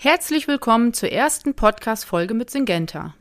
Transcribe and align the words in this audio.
Herzlich 0.00 0.46
willkommen 0.46 0.94
zur 0.94 1.10
ersten 1.10 1.54
Podcast-Folge 1.54 2.32
mit 2.32 2.50
Syngenta. 2.50 3.14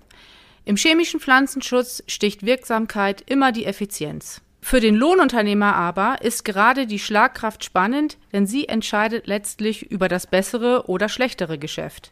Im 0.63 0.75
chemischen 0.75 1.19
Pflanzenschutz 1.19 2.03
sticht 2.05 2.45
Wirksamkeit 2.45 3.23
immer 3.25 3.51
die 3.51 3.65
Effizienz. 3.65 4.41
Für 4.61 4.79
den 4.79 4.93
Lohnunternehmer 4.93 5.75
aber 5.75 6.21
ist 6.21 6.45
gerade 6.45 6.85
die 6.85 6.99
Schlagkraft 6.99 7.63
spannend, 7.63 8.19
denn 8.31 8.45
sie 8.45 8.67
entscheidet 8.67 9.25
letztlich 9.25 9.89
über 9.89 10.07
das 10.07 10.27
bessere 10.27 10.87
oder 10.87 11.09
schlechtere 11.09 11.57
Geschäft. 11.57 12.11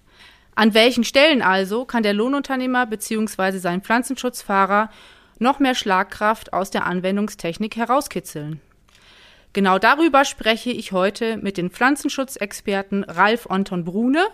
An 0.55 0.73
welchen 0.73 1.03
Stellen 1.03 1.43
also 1.43 1.85
kann 1.85 2.01
der 2.01 2.15
Lohnunternehmer 2.15 2.87
bzw. 2.87 3.59
sein 3.59 3.83
Pflanzenschutzfahrer 3.83 4.89
noch 5.37 5.59
mehr 5.59 5.75
Schlagkraft 5.75 6.53
aus 6.53 6.71
der 6.71 6.87
Anwendungstechnik 6.87 7.75
herauskitzeln? 7.75 8.61
Genau 9.53 9.77
darüber 9.77 10.25
spreche 10.25 10.71
ich 10.71 10.91
heute 10.91 11.37
mit 11.37 11.57
den 11.57 11.69
Pflanzenschutzexperten 11.69 13.03
Ralf 13.03 13.45
Anton 13.47 13.85
Brune 13.85 14.25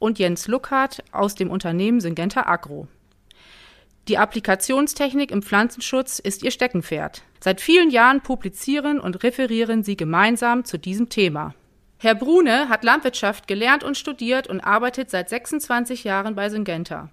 und 0.00 0.18
Jens 0.18 0.48
Luckhardt 0.48 1.04
aus 1.12 1.36
dem 1.36 1.48
Unternehmen 1.48 2.00
Syngenta 2.00 2.46
Agro. 2.46 2.88
Die 4.08 4.18
Applikationstechnik 4.18 5.30
im 5.30 5.42
Pflanzenschutz 5.42 6.18
ist 6.18 6.42
ihr 6.42 6.50
Steckenpferd. 6.50 7.22
Seit 7.38 7.60
vielen 7.60 7.90
Jahren 7.90 8.22
publizieren 8.22 8.98
und 8.98 9.22
referieren 9.22 9.84
sie 9.84 9.96
gemeinsam 9.96 10.64
zu 10.64 10.78
diesem 10.78 11.10
Thema. 11.10 11.54
Herr 11.98 12.14
Brune 12.14 12.68
hat 12.68 12.82
Landwirtschaft 12.82 13.46
gelernt 13.46 13.84
und 13.84 13.96
studiert 13.96 14.46
und 14.48 14.60
arbeitet 14.62 15.10
seit 15.10 15.28
26 15.28 16.02
Jahren 16.02 16.34
bei 16.34 16.48
Syngenta. 16.48 17.10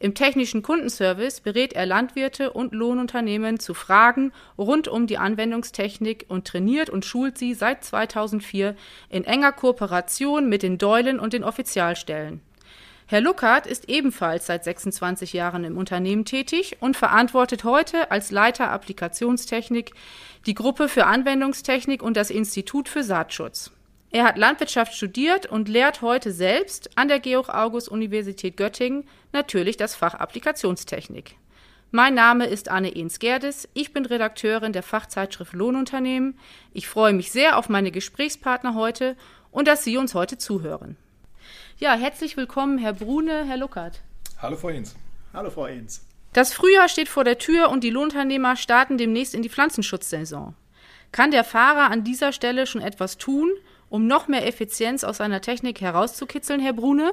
Im 0.00 0.14
technischen 0.14 0.62
Kundenservice 0.62 1.40
berät 1.40 1.72
er 1.72 1.86
Landwirte 1.86 2.52
und 2.52 2.74
Lohnunternehmen 2.74 3.60
zu 3.60 3.74
Fragen 3.74 4.32
rund 4.58 4.88
um 4.88 5.06
die 5.06 5.18
Anwendungstechnik 5.18 6.26
und 6.28 6.46
trainiert 6.46 6.90
und 6.90 7.04
schult 7.04 7.38
sie 7.38 7.54
seit 7.54 7.84
2004 7.84 8.76
in 9.08 9.24
enger 9.24 9.52
Kooperation 9.52 10.48
mit 10.48 10.62
den 10.62 10.78
Deulen 10.78 11.20
und 11.20 11.32
den 11.32 11.44
Offizialstellen. 11.44 12.40
Herr 13.06 13.20
Luckert 13.20 13.66
ist 13.66 13.88
ebenfalls 13.88 14.46
seit 14.46 14.64
26 14.64 15.34
Jahren 15.34 15.64
im 15.64 15.76
Unternehmen 15.76 16.24
tätig 16.24 16.78
und 16.80 16.96
verantwortet 16.96 17.62
heute 17.62 18.10
als 18.10 18.30
Leiter 18.30 18.70
Applikationstechnik 18.70 19.92
die 20.46 20.54
Gruppe 20.54 20.88
für 20.88 21.06
Anwendungstechnik 21.06 22.02
und 22.02 22.16
das 22.16 22.30
Institut 22.30 22.88
für 22.88 23.02
Saatschutz. 23.02 23.70
Er 24.14 24.22
hat 24.22 24.38
Landwirtschaft 24.38 24.94
studiert 24.94 25.46
und 25.46 25.68
lehrt 25.68 26.00
heute 26.00 26.30
selbst 26.30 26.96
an 26.96 27.08
der 27.08 27.18
Georg-August-Universität 27.18 28.56
Göttingen 28.56 29.08
natürlich 29.32 29.76
das 29.76 29.96
Fach 29.96 30.14
Applikationstechnik. 30.14 31.34
Mein 31.90 32.14
Name 32.14 32.46
ist 32.46 32.68
Anne 32.68 32.94
Ehns-Gerdes. 32.94 33.68
Ich 33.74 33.92
bin 33.92 34.06
Redakteurin 34.06 34.72
der 34.72 34.84
Fachzeitschrift 34.84 35.52
Lohnunternehmen. 35.52 36.38
Ich 36.72 36.86
freue 36.86 37.12
mich 37.12 37.32
sehr 37.32 37.58
auf 37.58 37.68
meine 37.68 37.90
Gesprächspartner 37.90 38.76
heute 38.76 39.16
und 39.50 39.66
dass 39.66 39.82
Sie 39.82 39.96
uns 39.96 40.14
heute 40.14 40.38
zuhören. 40.38 40.96
Ja, 41.78 41.94
herzlich 41.94 42.36
willkommen, 42.36 42.78
Herr 42.78 42.92
Brune, 42.92 43.44
Herr 43.44 43.56
Luckert. 43.56 44.00
Hallo, 44.40 44.56
Frau 44.56 44.70
Ehns. 44.70 44.94
Hallo, 45.32 45.50
Frau 45.50 45.66
Ehns. 45.66 46.06
Das 46.32 46.54
Frühjahr 46.54 46.88
steht 46.88 47.08
vor 47.08 47.24
der 47.24 47.38
Tür 47.38 47.68
und 47.68 47.82
die 47.82 47.90
Lohnunternehmer 47.90 48.54
starten 48.54 48.96
demnächst 48.96 49.34
in 49.34 49.42
die 49.42 49.50
Pflanzenschutzsaison. 49.50 50.54
Kann 51.10 51.32
der 51.32 51.42
Fahrer 51.42 51.90
an 51.90 52.04
dieser 52.04 52.30
Stelle 52.30 52.68
schon 52.68 52.80
etwas 52.80 53.18
tun, 53.18 53.50
um 53.94 54.08
noch 54.08 54.26
mehr 54.26 54.44
Effizienz 54.44 55.04
aus 55.04 55.18
seiner 55.18 55.40
Technik 55.40 55.80
herauszukitzeln, 55.80 56.58
Herr 56.58 56.72
Brune? 56.72 57.12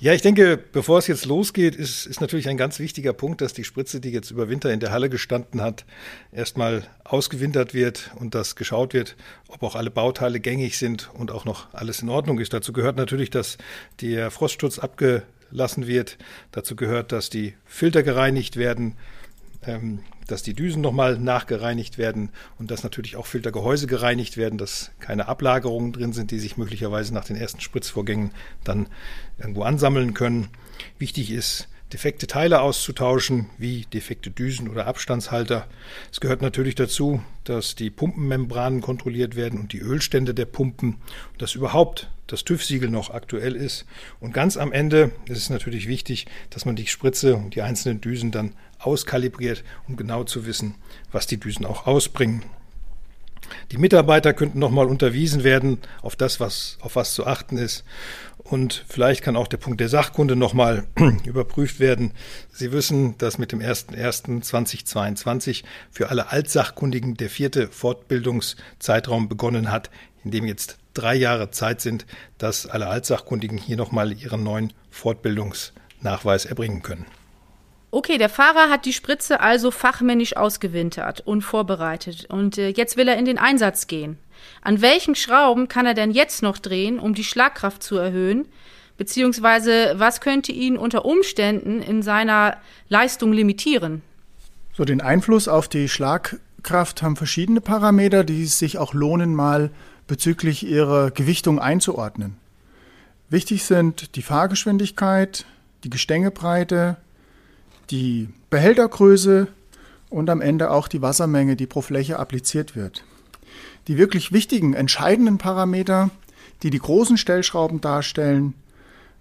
Ja, 0.00 0.14
ich 0.14 0.20
denke, 0.20 0.58
bevor 0.58 0.98
es 0.98 1.06
jetzt 1.06 1.26
losgeht, 1.26 1.76
ist, 1.76 2.06
ist 2.06 2.20
natürlich 2.20 2.48
ein 2.48 2.56
ganz 2.56 2.80
wichtiger 2.80 3.12
Punkt, 3.12 3.40
dass 3.40 3.52
die 3.52 3.62
Spritze, 3.62 4.00
die 4.00 4.10
jetzt 4.10 4.32
über 4.32 4.48
Winter 4.48 4.72
in 4.72 4.80
der 4.80 4.90
Halle 4.90 5.08
gestanden 5.08 5.62
hat, 5.62 5.84
erstmal 6.32 6.82
ausgewintert 7.04 7.72
wird 7.72 8.10
und 8.16 8.34
dass 8.34 8.56
geschaut 8.56 8.94
wird, 8.94 9.14
ob 9.46 9.62
auch 9.62 9.76
alle 9.76 9.92
Bauteile 9.92 10.40
gängig 10.40 10.76
sind 10.76 11.08
und 11.14 11.30
auch 11.30 11.44
noch 11.44 11.72
alles 11.72 12.02
in 12.02 12.08
Ordnung 12.08 12.40
ist. 12.40 12.52
Dazu 12.52 12.72
gehört 12.72 12.96
natürlich, 12.96 13.30
dass 13.30 13.56
der 14.00 14.32
Frostschutz 14.32 14.80
abgelassen 14.80 15.86
wird. 15.86 16.18
Dazu 16.50 16.74
gehört, 16.74 17.12
dass 17.12 17.30
die 17.30 17.54
Filter 17.64 18.02
gereinigt 18.02 18.56
werden, 18.56 18.96
dass 20.26 20.42
die 20.42 20.54
Düsen 20.54 20.82
nochmal 20.82 21.18
nachgereinigt 21.18 21.98
werden 21.98 22.30
und 22.58 22.70
dass 22.70 22.82
natürlich 22.82 23.16
auch 23.16 23.26
Filtergehäuse 23.26 23.86
gereinigt 23.86 24.36
werden, 24.36 24.58
dass 24.58 24.90
keine 24.98 25.28
Ablagerungen 25.28 25.92
drin 25.92 26.12
sind, 26.12 26.30
die 26.30 26.38
sich 26.38 26.56
möglicherweise 26.56 27.14
nach 27.14 27.24
den 27.24 27.36
ersten 27.36 27.60
Spritzvorgängen 27.60 28.32
dann 28.64 28.88
irgendwo 29.38 29.62
ansammeln 29.62 30.14
können. 30.14 30.48
Wichtig 30.98 31.30
ist, 31.30 31.68
defekte 31.92 32.26
Teile 32.26 32.60
auszutauschen, 32.60 33.46
wie 33.58 33.86
defekte 33.92 34.30
Düsen 34.30 34.68
oder 34.68 34.86
Abstandshalter. 34.86 35.66
Es 36.10 36.20
gehört 36.20 36.42
natürlich 36.42 36.74
dazu, 36.74 37.22
dass 37.44 37.76
die 37.76 37.90
Pumpenmembranen 37.90 38.80
kontrolliert 38.80 39.36
werden 39.36 39.60
und 39.60 39.72
die 39.72 39.78
Ölstände 39.78 40.34
der 40.34 40.46
Pumpen, 40.46 40.96
dass 41.38 41.54
überhaupt 41.54 42.10
das 42.26 42.42
TÜV-Siegel 42.42 42.90
noch 42.90 43.10
aktuell 43.10 43.54
ist. 43.54 43.86
Und 44.18 44.34
ganz 44.34 44.56
am 44.56 44.72
Ende 44.72 45.12
ist 45.26 45.38
es 45.38 45.50
natürlich 45.50 45.86
wichtig, 45.86 46.26
dass 46.50 46.64
man 46.64 46.74
die 46.74 46.88
Spritze 46.88 47.36
und 47.36 47.54
die 47.54 47.62
einzelnen 47.62 48.00
Düsen 48.00 48.32
dann 48.32 48.54
auskalibriert, 48.78 49.64
um 49.88 49.96
genau 49.96 50.24
zu 50.24 50.46
wissen, 50.46 50.74
was 51.12 51.26
die 51.26 51.38
Düsen 51.38 51.66
auch 51.66 51.86
ausbringen. 51.86 52.44
Die 53.70 53.78
Mitarbeiter 53.78 54.32
könnten 54.32 54.58
nochmal 54.58 54.86
unterwiesen 54.86 55.44
werden 55.44 55.78
auf 56.02 56.16
das, 56.16 56.40
was, 56.40 56.78
auf 56.80 56.96
was 56.96 57.14
zu 57.14 57.24
achten 57.26 57.58
ist. 57.58 57.84
Und 58.38 58.84
vielleicht 58.88 59.22
kann 59.22 59.36
auch 59.36 59.46
der 59.48 59.56
Punkt 59.56 59.80
der 59.80 59.88
Sachkunde 59.88 60.36
nochmal 60.36 60.86
überprüft 61.24 61.80
werden. 61.80 62.12
Sie 62.52 62.70
wissen, 62.72 63.16
dass 63.18 63.38
mit 63.38 63.52
dem 63.52 63.60
01.01.2022 63.60 65.64
für 65.90 66.10
alle 66.10 66.30
Altsachkundigen 66.30 67.16
der 67.16 67.30
vierte 67.30 67.68
Fortbildungszeitraum 67.68 69.28
begonnen 69.28 69.72
hat, 69.72 69.90
in 70.24 70.30
dem 70.30 70.46
jetzt 70.46 70.78
drei 70.94 71.16
Jahre 71.16 71.50
Zeit 71.50 71.80
sind, 71.80 72.06
dass 72.38 72.66
alle 72.66 72.86
Altsachkundigen 72.86 73.58
hier 73.58 73.76
nochmal 73.76 74.12
ihren 74.12 74.44
neuen 74.44 74.72
Fortbildungsnachweis 74.90 76.44
erbringen 76.44 76.82
können. 76.82 77.06
Okay, 77.90 78.18
der 78.18 78.28
Fahrer 78.28 78.68
hat 78.68 78.84
die 78.84 78.92
Spritze 78.92 79.40
also 79.40 79.70
fachmännisch 79.70 80.36
ausgewintert 80.36 81.22
und 81.24 81.42
vorbereitet 81.42 82.26
und 82.28 82.58
äh, 82.58 82.68
jetzt 82.70 82.96
will 82.96 83.08
er 83.08 83.16
in 83.16 83.24
den 83.24 83.38
Einsatz 83.38 83.86
gehen. 83.86 84.18
An 84.60 84.82
welchen 84.82 85.14
Schrauben 85.14 85.68
kann 85.68 85.86
er 85.86 85.94
denn 85.94 86.10
jetzt 86.10 86.42
noch 86.42 86.58
drehen, 86.58 86.98
um 86.98 87.14
die 87.14 87.24
Schlagkraft 87.24 87.82
zu 87.82 87.96
erhöhen? 87.96 88.46
Beziehungsweise 88.96 89.94
was 89.96 90.20
könnte 90.20 90.52
ihn 90.52 90.76
unter 90.76 91.04
Umständen 91.04 91.80
in 91.82 92.02
seiner 92.02 92.56
Leistung 92.88 93.32
limitieren? 93.32 94.02
So, 94.74 94.84
den 94.84 95.00
Einfluss 95.00 95.48
auf 95.48 95.68
die 95.68 95.88
Schlagkraft 95.88 97.02
haben 97.02 97.16
verschiedene 97.16 97.60
Parameter, 97.60 98.24
die 98.24 98.42
es 98.42 98.58
sich 98.58 98.78
auch 98.78 98.94
lohnen, 98.94 99.34
mal 99.34 99.70
bezüglich 100.06 100.66
ihrer 100.66 101.10
Gewichtung 101.10 101.58
einzuordnen. 101.58 102.36
Wichtig 103.28 103.64
sind 103.64 104.16
die 104.16 104.22
Fahrgeschwindigkeit, 104.22 105.46
die 105.84 105.90
Gestängebreite, 105.90 106.96
die 107.90 108.28
Behältergröße 108.50 109.48
und 110.10 110.30
am 110.30 110.40
Ende 110.40 110.70
auch 110.70 110.88
die 110.88 111.02
Wassermenge, 111.02 111.56
die 111.56 111.66
pro 111.66 111.82
Fläche 111.82 112.18
appliziert 112.18 112.76
wird. 112.76 113.04
Die 113.88 113.98
wirklich 113.98 114.32
wichtigen, 114.32 114.74
entscheidenden 114.74 115.38
Parameter, 115.38 116.10
die 116.62 116.70
die 116.70 116.78
großen 116.78 117.16
Stellschrauben 117.16 117.80
darstellen, 117.80 118.54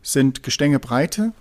sind 0.02 0.44
Gestängebreite 0.44 1.34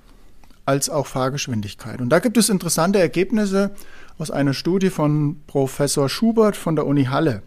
als 0.66 0.88
auch 0.88 1.06
Fahrgeschwindigkeit. 1.06 2.00
Und 2.00 2.08
da 2.10 2.18
gibt 2.18 2.36
es 2.36 2.48
interessante 2.48 2.98
Ergebnisse 2.98 3.74
aus 4.18 4.30
einer 4.30 4.54
Studie 4.54 4.90
von 4.90 5.40
Professor 5.46 6.08
Schubert 6.08 6.56
von 6.56 6.76
der 6.76 6.86
Uni 6.86 7.04
Halle. 7.04 7.42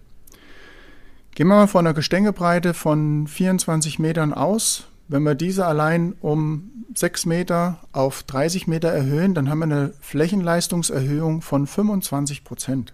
Gehen 1.33 1.47
wir 1.47 1.55
mal 1.55 1.67
von 1.67 1.85
einer 1.85 1.93
Gestängebreite 1.93 2.73
von 2.73 3.27
24 3.27 3.99
Metern 3.99 4.33
aus. 4.33 4.87
Wenn 5.09 5.23
wir 5.23 5.35
diese 5.35 5.65
allein 5.65 6.13
um 6.19 6.85
6 6.93 7.25
Meter 7.27 7.79
auf 7.93 8.23
30 8.23 8.67
Meter 8.67 8.89
erhöhen, 8.89 9.33
dann 9.33 9.49
haben 9.49 9.59
wir 9.59 9.65
eine 9.65 9.93
Flächenleistungserhöhung 10.01 11.41
von 11.41 11.65
25 11.65 12.43
Prozent. 12.43 12.93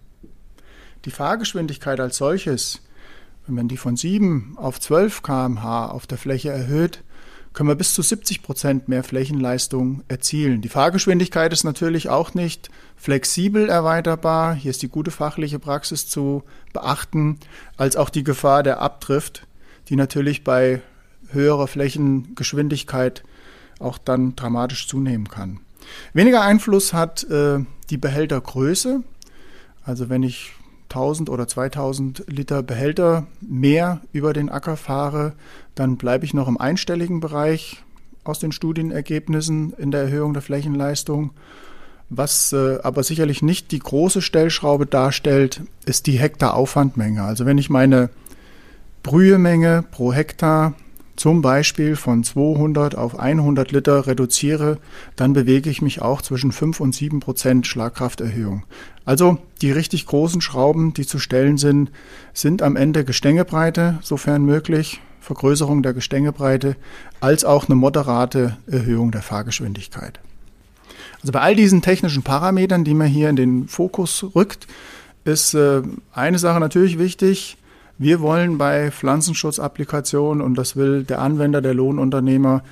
Die 1.05 1.11
Fahrgeschwindigkeit 1.11 1.99
als 1.99 2.17
solches, 2.17 2.81
wenn 3.47 3.55
man 3.55 3.67
die 3.67 3.77
von 3.77 3.95
7 3.95 4.57
auf 4.57 4.79
12 4.79 5.23
km/h 5.23 5.87
auf 5.87 6.05
der 6.05 6.17
Fläche 6.17 6.49
erhöht, 6.49 7.03
können 7.53 7.69
wir 7.69 7.75
bis 7.75 7.93
zu 7.93 8.01
70 8.01 8.41
Prozent 8.41 8.87
mehr 8.87 9.03
Flächenleistung 9.03 10.03
erzielen. 10.07 10.61
Die 10.61 10.69
Fahrgeschwindigkeit 10.69 11.53
ist 11.53 11.63
natürlich 11.63 12.09
auch 12.09 12.33
nicht 12.33 12.69
flexibel 12.95 13.69
erweiterbar. 13.69 14.55
Hier 14.55 14.71
ist 14.71 14.81
die 14.81 14.89
gute 14.89 15.11
fachliche 15.11 15.59
Praxis 15.59 16.07
zu 16.07 16.43
beachten, 16.73 17.39
als 17.77 17.95
auch 17.95 18.09
die 18.09 18.23
Gefahr 18.23 18.63
der 18.63 18.81
Abdrift, 18.81 19.45
die 19.89 19.95
natürlich 19.95 20.43
bei 20.43 20.81
höherer 21.33 21.67
Flächengeschwindigkeit 21.67 23.23
auch 23.79 23.97
dann 23.97 24.35
dramatisch 24.35 24.87
zunehmen 24.87 25.27
kann. 25.27 25.59
Weniger 26.13 26.41
Einfluss 26.41 26.93
hat 26.93 27.23
äh, 27.29 27.59
die 27.89 27.97
Behältergröße. 27.97 29.03
Also 29.83 30.09
wenn 30.09 30.23
ich 30.23 30.53
1000 30.89 31.29
oder 31.29 31.47
2000 31.47 32.25
Liter 32.27 32.63
Behälter 32.63 33.27
mehr 33.41 34.01
über 34.11 34.33
den 34.33 34.49
Acker 34.49 34.77
fahre, 34.77 35.33
dann 35.75 35.97
bleibe 35.97 36.25
ich 36.25 36.33
noch 36.33 36.47
im 36.47 36.57
einstelligen 36.57 37.19
Bereich 37.19 37.83
aus 38.23 38.39
den 38.39 38.51
Studienergebnissen 38.51 39.73
in 39.73 39.91
der 39.91 40.03
Erhöhung 40.03 40.33
der 40.33 40.41
Flächenleistung. 40.41 41.31
Was 42.09 42.53
äh, 42.53 42.79
aber 42.83 43.03
sicherlich 43.03 43.41
nicht 43.41 43.71
die 43.71 43.79
große 43.79 44.21
Stellschraube 44.21 44.85
darstellt, 44.85 45.61
ist 45.85 46.05
die 46.07 46.19
Hektaraufwandmenge. 46.19 47.23
Also 47.23 47.45
wenn 47.45 47.57
ich 47.57 47.69
meine 47.69 48.09
Brühemenge 49.01 49.83
pro 49.91 50.13
Hektar 50.13 50.75
zum 51.15 51.41
Beispiel 51.41 51.95
von 51.95 52.23
200 52.23 52.95
auf 52.95 53.19
100 53.19 53.71
Liter 53.71 54.07
reduziere, 54.07 54.79
dann 55.15 55.33
bewege 55.33 55.69
ich 55.69 55.81
mich 55.81 56.01
auch 56.01 56.21
zwischen 56.21 56.51
5 56.51 56.79
und 56.79 56.95
7 56.95 57.19
Prozent 57.19 57.67
Schlagkrafterhöhung. 57.67 58.63
Also 59.05 59.37
die 59.61 59.71
richtig 59.71 60.05
großen 60.05 60.41
Schrauben, 60.41 60.93
die 60.93 61.05
zu 61.05 61.19
stellen 61.19 61.57
sind, 61.57 61.91
sind 62.33 62.61
am 62.61 62.75
Ende 62.75 63.05
Gestängebreite, 63.05 63.99
sofern 64.01 64.43
möglich, 64.43 65.01
Vergrößerung 65.19 65.83
der 65.83 65.93
Gestängebreite, 65.93 66.75
als 67.21 67.45
auch 67.45 67.65
eine 67.65 67.75
moderate 67.75 68.57
Erhöhung 68.67 69.11
der 69.11 69.21
Fahrgeschwindigkeit. 69.21 70.19
Also 71.21 71.31
bei 71.31 71.39
all 71.39 71.55
diesen 71.55 71.81
technischen 71.81 72.23
Parametern, 72.23 72.83
die 72.83 72.93
man 72.93 73.07
hier 73.07 73.29
in 73.29 73.37
den 73.37 73.67
Fokus 73.67 74.25
rückt, 74.35 74.67
ist 75.23 75.53
äh, 75.53 75.81
eine 76.11 76.39
Sache 76.39 76.59
natürlich 76.59 76.99
wichtig, 76.99 77.57
wir 78.03 78.19
wollen 78.19 78.57
bei 78.57 78.91
Pflanzenschutzapplikationen, 78.91 80.41
und 80.41 80.55
das 80.55 80.75
will 80.75 81.03
der 81.03 81.19
Anwender, 81.19 81.61
der 81.61 81.73
Lohnunternehmer 81.73 82.63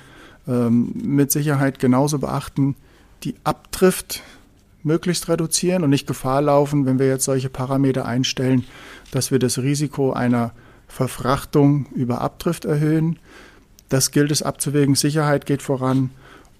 ähm, 0.46 0.92
mit 0.94 1.32
Sicherheit 1.32 1.78
genauso 1.78 2.18
beachten, 2.18 2.76
die 3.24 3.34
Abdrift 3.44 4.22
möglichst 4.82 5.28
reduzieren 5.28 5.84
und 5.84 5.90
nicht 5.90 6.06
Gefahr 6.06 6.42
laufen, 6.42 6.86
wenn 6.86 6.98
wir 6.98 7.06
jetzt 7.06 7.24
solche 7.24 7.48
Parameter 7.48 8.04
einstellen, 8.04 8.64
dass 9.10 9.30
wir 9.30 9.38
das 9.38 9.58
Risiko 9.58 10.12
einer 10.12 10.52
Verfrachtung 10.88 11.86
über 11.94 12.20
Abdrift 12.20 12.64
erhöhen. 12.64 13.18
Das 13.88 14.10
gilt 14.10 14.30
es 14.30 14.42
abzuwägen. 14.42 14.94
Sicherheit 14.94 15.46
geht 15.46 15.62
voran. 15.62 16.10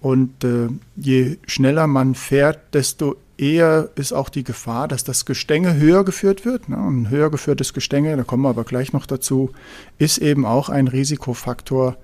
Und 0.03 0.43
äh, 0.43 0.67
je 0.97 1.37
schneller 1.47 1.87
man 1.87 2.13
fährt, 2.13 2.73
desto 2.73 3.15
eher 3.37 3.87
ist 3.95 4.11
auch 4.11 4.27
die 4.27 4.43
Gefahr, 4.43 4.89
dass 4.89 5.05
das 5.05 5.25
Gestänge 5.25 5.77
höher 5.77 6.03
geführt 6.03 6.43
wird. 6.43 6.67
Ne? 6.67 6.75
Ein 6.75 7.09
höher 7.09 7.31
geführtes 7.31 7.73
Gestänge, 7.73 8.17
da 8.17 8.23
kommen 8.23 8.43
wir 8.43 8.49
aber 8.49 8.65
gleich 8.65 8.91
noch 8.91 9.05
dazu, 9.05 9.51
ist 9.99 10.17
eben 10.17 10.45
auch 10.45 10.67
ein 10.67 10.89
Risikofaktor 10.89 11.95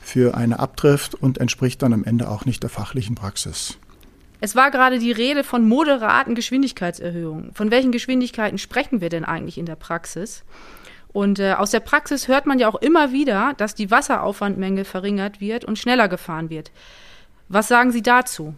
für 0.00 0.36
eine 0.36 0.58
Abdrift 0.58 1.14
und 1.14 1.38
entspricht 1.38 1.80
dann 1.82 1.92
am 1.92 2.02
Ende 2.02 2.28
auch 2.28 2.44
nicht 2.44 2.64
der 2.64 2.70
fachlichen 2.70 3.14
Praxis. 3.14 3.78
Es 4.40 4.56
war 4.56 4.72
gerade 4.72 4.98
die 4.98 5.12
Rede 5.12 5.44
von 5.44 5.68
moderaten 5.68 6.34
Geschwindigkeitserhöhungen. 6.34 7.52
Von 7.54 7.70
welchen 7.70 7.92
Geschwindigkeiten 7.92 8.58
sprechen 8.58 9.00
wir 9.00 9.10
denn 9.10 9.24
eigentlich 9.24 9.58
in 9.58 9.66
der 9.66 9.76
Praxis? 9.76 10.42
Und 11.12 11.38
äh, 11.38 11.52
aus 11.52 11.70
der 11.70 11.78
Praxis 11.78 12.26
hört 12.26 12.46
man 12.46 12.58
ja 12.58 12.68
auch 12.68 12.82
immer 12.82 13.12
wieder, 13.12 13.54
dass 13.58 13.76
die 13.76 13.92
Wasseraufwandmenge 13.92 14.84
verringert 14.84 15.40
wird 15.40 15.64
und 15.64 15.78
schneller 15.78 16.08
gefahren 16.08 16.50
wird. 16.50 16.72
Was 17.54 17.68
sagen 17.68 17.92
Sie 17.92 18.02
dazu? 18.02 18.56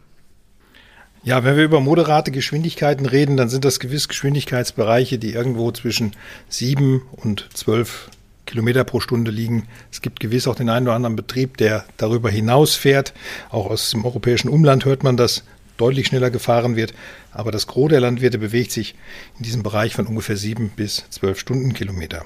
Ja, 1.22 1.44
wenn 1.44 1.58
wir 1.58 1.64
über 1.64 1.80
moderate 1.80 2.30
Geschwindigkeiten 2.30 3.04
reden, 3.04 3.36
dann 3.36 3.50
sind 3.50 3.66
das 3.66 3.78
gewiss 3.78 4.08
Geschwindigkeitsbereiche, 4.08 5.18
die 5.18 5.34
irgendwo 5.34 5.70
zwischen 5.70 6.12
sieben 6.48 7.02
und 7.10 7.46
zwölf 7.52 8.08
Kilometer 8.46 8.84
pro 8.84 9.00
Stunde 9.00 9.30
liegen. 9.30 9.68
Es 9.92 10.00
gibt 10.00 10.18
gewiss 10.18 10.48
auch 10.48 10.54
den 10.54 10.70
einen 10.70 10.86
oder 10.86 10.96
anderen 10.96 11.14
Betrieb, 11.14 11.58
der 11.58 11.84
darüber 11.98 12.30
hinaus 12.30 12.74
fährt. 12.74 13.12
Auch 13.50 13.66
aus 13.66 13.90
dem 13.90 14.02
europäischen 14.06 14.48
Umland 14.48 14.86
hört 14.86 15.02
man, 15.02 15.18
dass 15.18 15.44
deutlich 15.76 16.06
schneller 16.06 16.30
gefahren 16.30 16.74
wird. 16.74 16.94
Aber 17.32 17.52
das 17.52 17.66
Gros 17.66 17.90
der 17.90 18.00
Landwirte 18.00 18.38
bewegt 18.38 18.72
sich 18.72 18.94
in 19.36 19.44
diesem 19.44 19.62
Bereich 19.62 19.94
von 19.94 20.06
ungefähr 20.06 20.38
sieben 20.38 20.70
bis 20.74 21.04
zwölf 21.10 21.38
Stundenkilometer. 21.38 22.24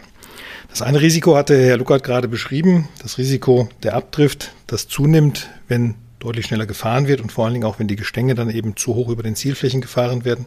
Das 0.68 0.82
eine 0.82 1.00
Risiko 1.00 1.34
hatte 1.34 1.60
Herr 1.60 1.78
Luckert 1.78 2.04
gerade 2.04 2.28
beschrieben, 2.28 2.88
das 3.02 3.18
Risiko 3.18 3.68
der 3.82 3.94
Abdrift, 3.96 4.52
das 4.68 4.86
zunimmt, 4.86 5.50
wenn 5.66 5.96
deutlich 6.20 6.46
schneller 6.46 6.66
gefahren 6.66 7.08
wird 7.08 7.20
und 7.20 7.32
vor 7.32 7.44
allen 7.44 7.54
Dingen 7.54 7.66
auch, 7.66 7.80
wenn 7.80 7.88
die 7.88 7.96
Gestänge 7.96 8.34
dann 8.34 8.50
eben 8.50 8.76
zu 8.76 8.94
hoch 8.94 9.08
über 9.08 9.22
den 9.24 9.34
Zielflächen 9.34 9.80
gefahren 9.80 10.24
werden. 10.24 10.46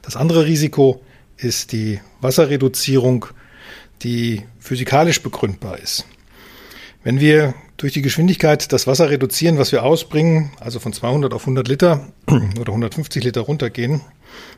Das 0.00 0.16
andere 0.16 0.46
Risiko 0.46 1.02
ist 1.36 1.72
die 1.72 2.00
Wasserreduzierung, 2.20 3.26
die 4.02 4.42
physikalisch 4.58 5.22
begründbar 5.22 5.78
ist. 5.78 6.06
Wenn 7.04 7.20
wir 7.20 7.54
durch 7.76 7.92
die 7.92 8.02
Geschwindigkeit 8.02 8.72
das 8.72 8.86
Wasser 8.86 9.10
reduzieren, 9.10 9.58
was 9.58 9.72
wir 9.72 9.84
ausbringen, 9.84 10.50
also 10.60 10.80
von 10.80 10.92
200 10.92 11.32
auf 11.32 11.42
100 11.42 11.68
Liter 11.68 12.08
oder 12.60 12.72
150 12.72 13.22
Liter 13.22 13.42
runtergehen, 13.42 14.00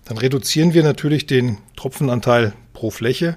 dann 0.05 0.19
reduzieren 0.19 0.75
wir 0.75 0.83
natürlich 0.83 1.27
den 1.27 1.59
Tropfenanteil 1.77 2.55
pro 2.73 2.91
Fläche 2.91 3.37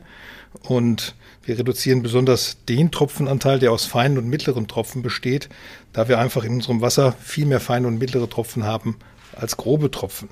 und 0.62 1.16
wir 1.46 1.60
reduzieren 1.60 2.02
besonders 2.02 2.58
den 2.70 2.92
Tropfenanteil, 2.92 3.60
der 3.60 3.72
aus 3.72 3.86
feinen 3.86 4.18
und 4.18 4.28
mittleren 4.28 4.68
Tropfen 4.68 5.02
besteht, 5.02 5.50
da 5.92 6.08
wir 6.08 6.20
einfach 6.20 6.44
in 6.44 6.54
unserem 6.54 6.82
Wasser 6.82 7.14
viel 7.22 7.46
mehr 7.46 7.60
feine 7.60 7.88
und 7.88 7.98
mittlere 7.98 8.30
Tropfen 8.30 8.64
haben 8.64 8.98
als 9.36 9.58
grobe 9.58 9.92
Tropfen. 9.92 10.30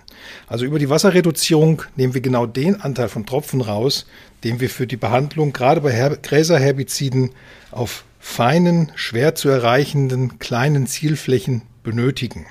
Also 0.48 0.66
über 0.66 0.80
die 0.80 0.90
Wasserreduzierung 0.90 1.84
nehmen 1.96 2.14
wir 2.14 2.22
genau 2.22 2.46
den 2.46 2.80
Anteil 2.82 3.10
von 3.10 3.26
Tropfen 3.26 3.62
raus, 3.62 4.06
den 4.44 4.60
wir 4.60 4.70
für 4.70 4.88
die 4.88 4.98
Behandlung 4.98 5.54
gerade 5.54 5.82
bei 5.82 5.92
Her 5.92 6.18
Gräserherbiziden 6.22 7.32
auf 7.72 8.06
feinen, 8.20 8.92
schwer 8.96 9.36
zu 9.36 9.50
erreichenden 9.50 10.40
kleinen 10.40 10.88
Zielflächen 10.88 11.64
benötigen. 11.84 12.46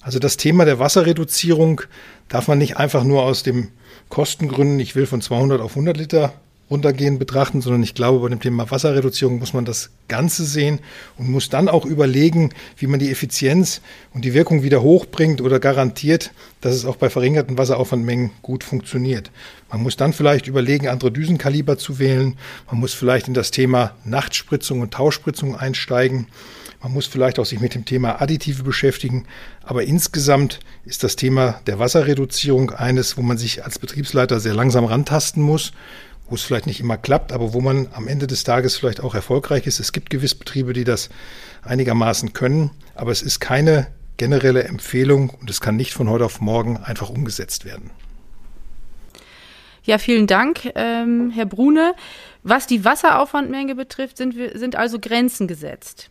Also 0.00 0.18
das 0.18 0.36
Thema 0.36 0.64
der 0.64 0.78
Wasserreduzierung 0.78 1.82
darf 2.28 2.48
man 2.48 2.58
nicht 2.58 2.78
einfach 2.78 3.04
nur 3.04 3.22
aus 3.22 3.42
dem 3.42 3.68
Kostengründen, 4.08 4.80
ich 4.80 4.96
will 4.96 5.06
von 5.06 5.20
200 5.20 5.60
auf 5.60 5.72
100 5.72 5.96
Liter 5.96 6.34
runtergehen 6.70 7.18
betrachten, 7.18 7.60
sondern 7.60 7.82
ich 7.82 7.94
glaube, 7.94 8.20
bei 8.20 8.28
dem 8.28 8.40
Thema 8.40 8.70
Wasserreduzierung 8.70 9.38
muss 9.38 9.52
man 9.52 9.64
das 9.64 9.90
Ganze 10.08 10.44
sehen 10.44 10.80
und 11.18 11.28
muss 11.28 11.50
dann 11.50 11.68
auch 11.68 11.84
überlegen, 11.84 12.50
wie 12.76 12.86
man 12.86 13.00
die 13.00 13.10
Effizienz 13.10 13.80
und 14.12 14.24
die 14.24 14.34
Wirkung 14.34 14.62
wieder 14.62 14.82
hochbringt 14.82 15.40
oder 15.40 15.60
garantiert, 15.60 16.32
dass 16.62 16.74
es 16.74 16.86
auch 16.86 16.96
bei 16.96 17.10
verringerten 17.10 17.58
Wasseraufwandmengen 17.58 18.30
gut 18.42 18.64
funktioniert. 18.64 19.30
Man 19.70 19.82
muss 19.82 19.96
dann 19.96 20.12
vielleicht 20.12 20.46
überlegen, 20.46 20.88
andere 20.88 21.12
Düsenkaliber 21.12 21.76
zu 21.76 21.98
wählen. 21.98 22.36
Man 22.70 22.80
muss 22.80 22.94
vielleicht 22.94 23.28
in 23.28 23.34
das 23.34 23.50
Thema 23.50 23.94
Nachtspritzung 24.04 24.80
und 24.80 24.94
Tauschspritzung 24.94 25.56
einsteigen. 25.56 26.28
Man 26.82 26.92
muss 26.92 27.06
vielleicht 27.06 27.38
auch 27.38 27.46
sich 27.46 27.60
mit 27.60 27.74
dem 27.74 27.84
Thema 27.86 28.20
Additive 28.20 28.62
beschäftigen. 28.62 29.24
Aber 29.62 29.84
insgesamt 29.84 30.60
ist 30.84 31.02
das 31.02 31.16
Thema 31.16 31.60
der 31.66 31.78
Wasserreduzierung 31.78 32.70
eines, 32.70 33.16
wo 33.16 33.22
man 33.22 33.38
sich 33.38 33.64
als 33.64 33.78
Betriebsleiter 33.78 34.38
sehr 34.38 34.54
langsam 34.54 34.84
rantasten 34.84 35.42
muss 35.42 35.72
wo 36.28 36.34
es 36.34 36.42
vielleicht 36.42 36.66
nicht 36.66 36.80
immer 36.80 36.96
klappt, 36.96 37.32
aber 37.32 37.52
wo 37.52 37.60
man 37.60 37.88
am 37.92 38.08
Ende 38.08 38.26
des 38.26 38.44
Tages 38.44 38.76
vielleicht 38.76 39.00
auch 39.00 39.14
erfolgreich 39.14 39.66
ist. 39.66 39.80
Es 39.80 39.92
gibt 39.92 40.10
gewiss 40.10 40.34
Betriebe, 40.34 40.72
die 40.72 40.84
das 40.84 41.10
einigermaßen 41.62 42.32
können, 42.32 42.70
aber 42.94 43.10
es 43.10 43.22
ist 43.22 43.40
keine 43.40 43.88
generelle 44.16 44.64
Empfehlung 44.64 45.30
und 45.30 45.50
es 45.50 45.60
kann 45.60 45.76
nicht 45.76 45.92
von 45.92 46.08
heute 46.08 46.24
auf 46.24 46.40
morgen 46.40 46.78
einfach 46.78 47.10
umgesetzt 47.10 47.64
werden. 47.64 47.90
Ja, 49.82 49.98
vielen 49.98 50.26
Dank, 50.26 50.72
ähm, 50.76 51.30
Herr 51.30 51.46
Brune. 51.46 51.94
Was 52.42 52.66
die 52.66 52.84
Wasseraufwandmenge 52.84 53.74
betrifft, 53.74 54.16
sind, 54.16 54.36
wir, 54.36 54.58
sind 54.58 54.76
also 54.76 54.98
Grenzen 54.98 55.46
gesetzt. 55.46 56.10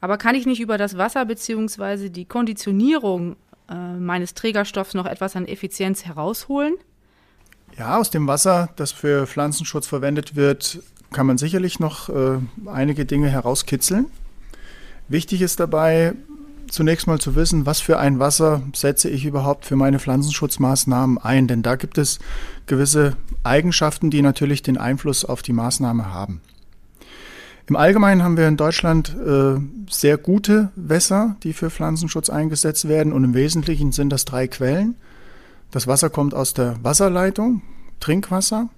Aber 0.00 0.18
kann 0.18 0.34
ich 0.34 0.46
nicht 0.46 0.60
über 0.60 0.76
das 0.78 0.98
Wasser 0.98 1.24
bzw. 1.24 2.10
die 2.10 2.26
Konditionierung 2.26 3.36
äh, 3.70 3.74
meines 3.74 4.34
Trägerstoffs 4.34 4.94
noch 4.94 5.06
etwas 5.06 5.36
an 5.36 5.46
Effizienz 5.46 6.04
herausholen? 6.04 6.74
Ja, 7.78 7.98
aus 7.98 8.10
dem 8.10 8.26
Wasser, 8.26 8.68
das 8.76 8.92
für 8.92 9.26
Pflanzenschutz 9.26 9.86
verwendet 9.86 10.36
wird, 10.36 10.80
kann 11.12 11.26
man 11.26 11.38
sicherlich 11.38 11.80
noch 11.80 12.08
äh, 12.08 12.38
einige 12.66 13.04
Dinge 13.04 13.28
herauskitzeln. 13.28 14.06
Wichtig 15.08 15.42
ist 15.42 15.60
dabei, 15.60 16.14
zunächst 16.68 17.06
mal 17.06 17.20
zu 17.20 17.34
wissen, 17.34 17.66
was 17.66 17.80
für 17.80 17.98
ein 17.98 18.18
Wasser 18.18 18.62
setze 18.74 19.08
ich 19.08 19.24
überhaupt 19.24 19.66
für 19.66 19.76
meine 19.76 19.98
Pflanzenschutzmaßnahmen 19.98 21.18
ein. 21.18 21.46
Denn 21.48 21.62
da 21.62 21.76
gibt 21.76 21.98
es 21.98 22.18
gewisse 22.66 23.16
Eigenschaften, 23.44 24.10
die 24.10 24.22
natürlich 24.22 24.62
den 24.62 24.78
Einfluss 24.78 25.24
auf 25.24 25.42
die 25.42 25.52
Maßnahme 25.52 26.12
haben. 26.12 26.40
Im 27.66 27.76
Allgemeinen 27.76 28.22
haben 28.22 28.36
wir 28.36 28.48
in 28.48 28.56
Deutschland 28.56 29.16
äh, 29.24 29.60
sehr 29.88 30.18
gute 30.18 30.70
Wässer, 30.74 31.36
die 31.42 31.52
für 31.52 31.70
Pflanzenschutz 31.70 32.28
eingesetzt 32.28 32.88
werden. 32.88 33.12
Und 33.12 33.24
im 33.24 33.34
Wesentlichen 33.34 33.92
sind 33.92 34.10
das 34.10 34.24
drei 34.24 34.48
Quellen. 34.48 34.96
Das 35.72 35.86
Wasser 35.86 36.10
kommt 36.10 36.34
aus 36.34 36.52
der 36.54 36.76
Wasserleitung, 36.82 37.62
Trinkwasser. 37.98 38.68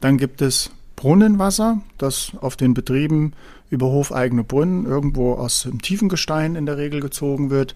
Dann 0.00 0.16
gibt 0.16 0.40
es 0.40 0.70
Brunnenwasser, 0.94 1.82
das 1.98 2.32
auf 2.40 2.56
den 2.56 2.72
Betrieben 2.72 3.32
über 3.68 3.86
hofeigene 3.86 4.44
Brunnen 4.44 4.86
irgendwo 4.86 5.34
aus 5.34 5.62
dem 5.64 5.82
tiefen 5.82 6.08
Gestein 6.08 6.54
in 6.54 6.66
der 6.66 6.78
Regel 6.78 7.00
gezogen 7.00 7.50
wird. 7.50 7.74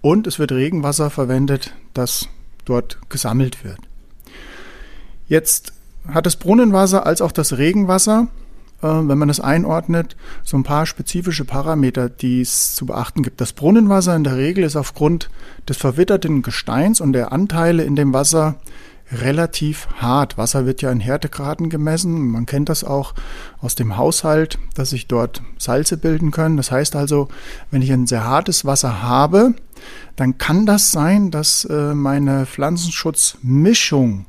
Und 0.00 0.26
es 0.26 0.38
wird 0.38 0.50
Regenwasser 0.50 1.10
verwendet, 1.10 1.74
das 1.92 2.28
dort 2.64 2.98
gesammelt 3.10 3.64
wird. 3.64 3.78
Jetzt 5.28 5.74
hat 6.08 6.24
das 6.24 6.36
Brunnenwasser 6.36 7.04
als 7.04 7.20
auch 7.20 7.32
das 7.32 7.58
Regenwasser 7.58 8.28
äh, 8.82 8.86
wenn 8.86 9.18
man 9.18 9.28
das 9.28 9.40
einordnet, 9.40 10.16
so 10.42 10.56
ein 10.56 10.62
paar 10.62 10.86
spezifische 10.86 11.44
Parameter, 11.44 12.08
die 12.08 12.40
es 12.40 12.74
zu 12.74 12.86
beachten 12.86 13.22
gibt. 13.22 13.40
Das 13.40 13.52
Brunnenwasser 13.52 14.14
in 14.16 14.24
der 14.24 14.36
Regel 14.36 14.64
ist 14.64 14.76
aufgrund 14.76 15.30
des 15.68 15.76
verwitterten 15.76 16.42
Gesteins 16.42 17.00
und 17.00 17.12
der 17.12 17.32
Anteile 17.32 17.84
in 17.84 17.96
dem 17.96 18.12
Wasser 18.12 18.56
relativ 19.12 19.88
hart. 19.96 20.38
Wasser 20.38 20.66
wird 20.66 20.82
ja 20.82 20.90
in 20.90 21.00
Härtegraden 21.00 21.68
gemessen. 21.68 22.30
Man 22.30 22.46
kennt 22.46 22.68
das 22.68 22.84
auch 22.84 23.14
aus 23.60 23.74
dem 23.74 23.96
Haushalt, 23.96 24.58
dass 24.74 24.90
sich 24.90 25.08
dort 25.08 25.42
Salze 25.58 25.96
bilden 25.96 26.30
können. 26.30 26.56
Das 26.56 26.70
heißt 26.70 26.96
also, 26.96 27.28
wenn 27.70 27.82
ich 27.82 27.92
ein 27.92 28.06
sehr 28.06 28.24
hartes 28.24 28.64
Wasser 28.64 29.02
habe, 29.02 29.54
dann 30.16 30.38
kann 30.38 30.66
das 30.66 30.92
sein, 30.92 31.30
dass 31.30 31.64
äh, 31.64 31.94
meine 31.94 32.46
Pflanzenschutzmischung 32.46 34.26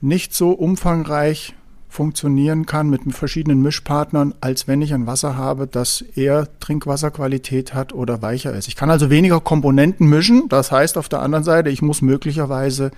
nicht 0.00 0.34
so 0.34 0.52
umfangreich 0.52 1.54
funktionieren 1.88 2.66
kann 2.66 2.90
mit 2.90 3.00
verschiedenen 3.14 3.62
Mischpartnern, 3.62 4.34
als 4.40 4.68
wenn 4.68 4.82
ich 4.82 4.92
ein 4.92 5.06
Wasser 5.06 5.36
habe, 5.36 5.66
das 5.66 6.02
eher 6.02 6.48
Trinkwasserqualität 6.60 7.74
hat 7.74 7.92
oder 7.92 8.20
weicher 8.20 8.52
ist. 8.52 8.68
Ich 8.68 8.76
kann 8.76 8.90
also 8.90 9.10
weniger 9.10 9.40
Komponenten 9.40 10.08
mischen. 10.08 10.48
Das 10.48 10.70
heißt 10.70 10.98
auf 10.98 11.08
der 11.08 11.22
anderen 11.22 11.44
Seite, 11.44 11.70
ich 11.70 11.82
muss 11.82 12.02
möglicherweise 12.02 12.90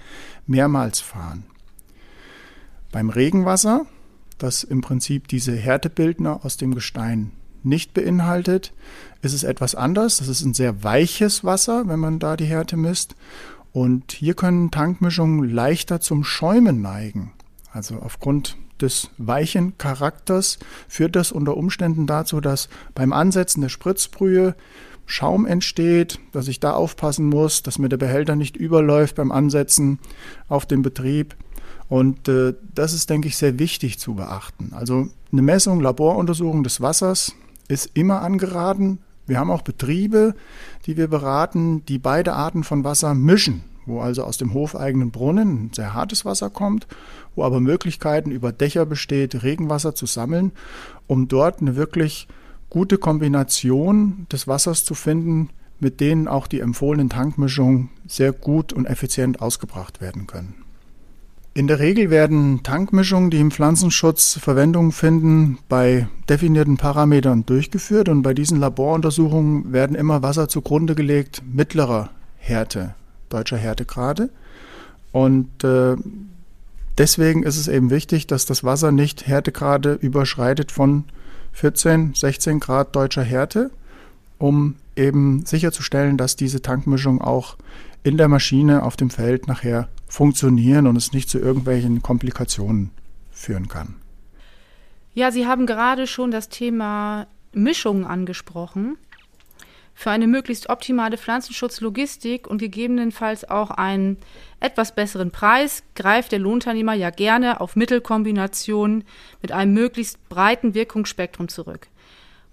mehrmals 0.47 1.01
fahren. 1.01 1.45
Beim 2.93 3.11
Regenwasser, 3.11 3.87
das 4.39 4.65
im 4.65 4.81
Prinzip 4.81 5.29
diese 5.29 5.55
Härtebildner 5.55 6.45
aus 6.45 6.57
dem 6.57 6.75
Gestein 6.75 7.31
nicht 7.63 7.95
beinhaltet, 7.95 8.73
ist 9.23 9.35
es 9.35 9.45
etwas 9.45 9.75
anders. 9.75 10.17
Das 10.17 10.29
ist 10.29 10.43
ein 10.43 10.55
sehr 10.55 10.83
weiches 10.83 11.45
Wasser, 11.45 11.85
wenn 11.87 12.01
man 12.01 12.19
da 12.19 12.37
die 12.37 12.47
Härte 12.47 12.77
misst. 12.77 13.15
Und 13.73 14.11
hier 14.13 14.35
können 14.35 14.73
Tankmischungen 14.73 15.49
leichter 15.49 16.01
zum 16.01 16.25
Schäumen 16.25 16.83
neigen. 16.83 17.33
Also 17.73 17.97
aufgrund 18.01 18.57
des 18.83 19.11
weichen 19.19 19.77
Charakters 19.79 20.59
führt 20.89 21.17
das 21.17 21.33
unter 21.33 21.57
Umständen 21.57 22.07
dazu, 22.07 22.41
dass 22.41 22.69
beim 22.95 23.13
Ansetzen 23.13 23.61
der 23.61 23.69
Spritzbrühe 23.69 24.55
Schaum 25.07 25.45
entsteht, 25.45 26.21
dass 26.33 26.47
ich 26.47 26.61
da 26.61 26.73
aufpassen 26.73 27.27
muss, 27.27 27.63
dass 27.63 27.79
mir 27.79 27.89
der 27.89 27.97
Behälter 27.97 28.37
nicht 28.37 28.57
überläuft 28.57 29.17
beim 29.17 29.33
Ansetzen 29.33 29.99
auf 30.49 30.67
dem 30.67 30.83
Betrieb. 30.83 31.35
Und 31.89 32.29
äh, 32.29 32.55
das 32.75 32.93
ist, 32.93 33.11
denke 33.11 33.27
ich, 33.27 33.37
sehr 33.37 33.59
wichtig 33.59 33.99
zu 33.99 34.15
beachten. 34.15 34.73
Also 34.73 35.09
eine 35.33 35.43
Messung, 35.43 35.81
Laboruntersuchung 35.81 36.63
des 36.63 36.81
Wassers 36.81 37.35
ist 37.67 37.91
immer 37.95 38.23
angeraten. 38.23 39.01
Wir 39.27 39.41
haben 39.41 39.51
auch 39.51 39.63
Betriebe, 39.63 40.35
die 40.87 40.97
wir 40.97 41.09
beraten, 41.09 41.85
die 41.87 41.99
beide 41.99 42.35
Arten 42.35 42.63
von 42.63 42.85
Wasser 42.85 43.15
mischen 43.15 43.65
wo 43.91 44.01
also 44.01 44.25
aus 44.25 44.39
dem 44.39 44.55
hofeigenen 44.55 45.11
Brunnen 45.11 45.71
sehr 45.75 45.95
hartes 45.95 46.25
Wasser 46.25 46.49
kommt, 46.49 46.87
wo 47.35 47.45
aber 47.45 47.61
Möglichkeiten 47.61 48.31
über 48.31 48.53
Dächer 48.53 48.87
besteht, 48.87 49.43
Regenwasser 49.43 49.95
zu 49.95 50.07
sammeln, 50.07 50.53
um 51.07 51.29
dort 51.29 51.61
eine 51.61 51.77
wirklich 51.77 52.29
gute 52.69 52.99
Kombination 52.99 54.27
des 54.31 54.47
Wassers 54.47 54.85
zu 54.85 54.95
finden, 54.95 55.51
mit 55.79 56.01
denen 56.01 56.29
auch 56.29 56.47
die 56.47 56.61
empfohlenen 56.61 57.09
Tankmischungen 57.09 57.91
sehr 58.07 58.33
gut 58.33 58.73
und 58.73 58.87
effizient 58.87 59.41
ausgebracht 59.41 60.01
werden 60.01 60.27
können. 60.27 60.55
In 61.53 61.67
der 61.67 61.81
Regel 61.81 62.11
werden 62.11 62.63
Tankmischungen, 62.63 63.31
die 63.31 63.41
im 63.41 63.51
Pflanzenschutz 63.51 64.39
Verwendung 64.41 64.93
finden, 64.93 65.59
bei 65.69 66.07
definierten 66.29 66.77
Parametern 66.77 67.45
durchgeführt 67.45 68.09
und 68.09 68.23
bei 68.23 68.35
diesen 68.35 68.61
Laboruntersuchungen 68.61 69.73
werden 69.73 69.97
immer 69.97 70.23
Wasser 70.23 70.49
zugrunde 70.49 70.95
gelegt 70.95 71.43
mittlerer 71.53 72.11
Härte 72.39 72.95
deutscher 73.31 73.57
Härtegrade. 73.57 74.29
Und 75.13 75.65
äh, 75.65 75.97
deswegen 76.99 77.43
ist 77.43 77.57
es 77.57 77.69
eben 77.69 77.91
wichtig, 77.91 78.27
dass 78.27 78.47
das 78.47 78.65
Wasser 78.65 78.93
nicht 78.93 79.27
Härtegrade 79.27 79.95
überschreitet 79.95 80.73
von 80.73 81.05
14, 81.53 82.15
16 82.15 82.61
Grad 82.61 82.95
deutscher 82.95 83.23
Härte, 83.23 83.71
um 84.39 84.77
eben 84.97 85.45
sicherzustellen, 85.47 86.17
dass 86.17 86.37
diese 86.37 86.63
Tankmischung 86.63 87.21
auch 87.21 87.57
in 88.03 88.17
der 88.17 88.29
Maschine 88.29 88.83
auf 88.83 88.97
dem 88.97 89.11
Feld 89.11 89.47
nachher 89.47 89.89
funktionieren 90.07 90.87
und 90.87 90.97
es 90.97 91.13
nicht 91.13 91.29
zu 91.29 91.39
irgendwelchen 91.39 92.03
Komplikationen 92.03 92.91
führen 93.31 93.69
kann. 93.69 93.97
Ja, 95.15 95.31
Sie 95.31 95.47
haben 95.47 95.67
gerade 95.67 96.07
schon 96.07 96.31
das 96.31 96.49
Thema 96.49 97.27
Mischungen 97.53 98.05
angesprochen. 98.05 98.97
Für 100.01 100.11
eine 100.11 100.27
möglichst 100.27 100.71
optimale 100.71 101.19
Pflanzenschutzlogistik 101.19 102.47
und 102.47 102.57
gegebenenfalls 102.57 103.45
auch 103.45 103.71
einen 103.71 104.17
etwas 104.59 104.95
besseren 104.95 105.31
Preis 105.31 105.83
greift 105.95 106.33
der 106.33 106.39
Lohnunternehmer 106.39 106.95
ja 106.95 107.11
gerne 107.11 107.61
auf 107.61 107.77
Mittelkombinationen 107.77 109.05
mit 109.43 109.53
einem 109.53 109.75
möglichst 109.75 110.27
breiten 110.31 110.73
Wirkungsspektrum 110.73 111.49
zurück. 111.49 111.89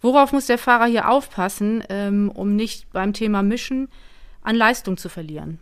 Worauf 0.01 0.33
muss 0.33 0.47
der 0.47 0.57
Fahrer 0.57 0.87
hier 0.87 1.09
aufpassen, 1.09 1.85
ähm, 1.87 2.29
um 2.35 2.57
nicht 2.57 2.91
beim 2.91 3.13
Thema 3.13 3.43
Mischen 3.43 3.87
an 4.41 4.57
Leistung 4.57 4.97
zu 4.97 5.07
verlieren? 5.07 5.57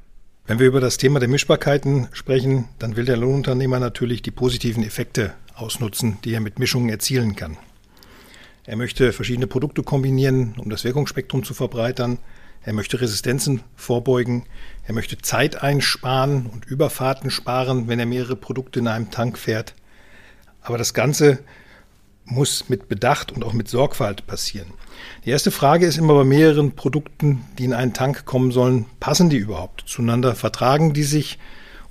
Wenn 0.47 0.57
wir 0.57 0.65
über 0.65 0.81
das 0.81 0.97
Thema 0.97 1.19
der 1.19 1.29
Mischbarkeiten 1.29 2.07
sprechen, 2.13 2.67
dann 2.79 2.95
will 2.95 3.05
der 3.05 3.17
Lohnunternehmer 3.17 3.79
natürlich 3.79 4.23
die 4.23 4.31
positiven 4.31 4.83
Effekte 4.83 5.35
ausnutzen, 5.53 6.17
die 6.23 6.33
er 6.33 6.41
mit 6.41 6.57
Mischungen 6.57 6.89
erzielen 6.89 7.35
kann. 7.35 7.59
Er 8.67 8.77
möchte 8.77 9.13
verschiedene 9.13 9.45
Produkte 9.45 9.83
kombinieren, 9.83 10.55
um 10.57 10.69
das 10.69 10.83
Wirkungsspektrum 10.83 11.43
zu 11.43 11.53
verbreitern. 11.53 12.17
Er 12.63 12.73
möchte 12.73 12.99
Resistenzen 12.99 13.61
vorbeugen. 13.75 14.45
Er 14.85 14.95
möchte 14.95 15.19
Zeit 15.19 15.61
einsparen 15.61 16.47
und 16.47 16.65
Überfahrten 16.65 17.29
sparen, 17.29 17.87
wenn 17.87 17.99
er 17.99 18.07
mehrere 18.07 18.35
Produkte 18.35 18.79
in 18.79 18.87
einem 18.87 19.11
Tank 19.11 19.37
fährt. 19.37 19.75
Aber 20.61 20.79
das 20.79 20.95
Ganze 20.95 21.43
muss 22.23 22.67
mit 22.67 22.89
Bedacht 22.89 23.31
und 23.31 23.43
auch 23.43 23.53
mit 23.53 23.67
Sorgfalt 23.67 24.25
passieren. 24.25 24.73
Die 25.25 25.29
erste 25.29 25.51
Frage 25.51 25.85
ist 25.85 25.99
immer 25.99 26.15
bei 26.15 26.23
mehreren 26.23 26.71
Produkten, 26.71 27.45
die 27.59 27.65
in 27.65 27.73
einen 27.73 27.93
Tank 27.93 28.25
kommen 28.25 28.51
sollen, 28.51 28.85
passen 28.99 29.29
die 29.29 29.37
überhaupt 29.37 29.83
zueinander? 29.85 30.33
Vertragen 30.33 30.93
die 30.93 31.03
sich? 31.03 31.37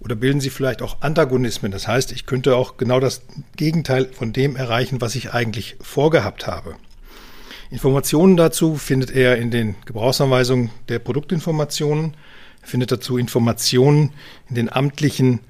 Oder 0.04 0.16
bilden 0.16 0.40
sie 0.40 0.50
vielleicht 0.50 0.82
auch 0.82 1.00
Antagonismen? 1.00 1.73
Das 1.73 1.88
heißt, 1.88 2.12
ich 2.12 2.26
könnte 2.26 2.56
auch 2.56 2.76
genau 2.76 3.00
das 3.00 3.23
Gegenteil 3.56 4.06
von 4.12 4.32
dem 4.32 4.54
erreichen, 4.54 5.00
was 5.00 5.14
ich 5.14 5.32
eigentlich 5.32 5.76
vorgehabt 5.80 6.46
habe. 6.46 6.76
Informationen 7.70 8.37
dazu 8.37 8.76
findet 8.76 9.11
er 9.11 9.37
in 9.38 9.50
den 9.50 9.76
Gebrauchsanweisungen 9.87 10.70
der 10.88 10.99
Produktinformationen, 10.99 12.14
findet 12.62 12.92
dazu 12.92 13.16
Informationen 13.16 14.12
in 14.49 14.54
den 14.54 14.70
amtlichen 14.70 15.40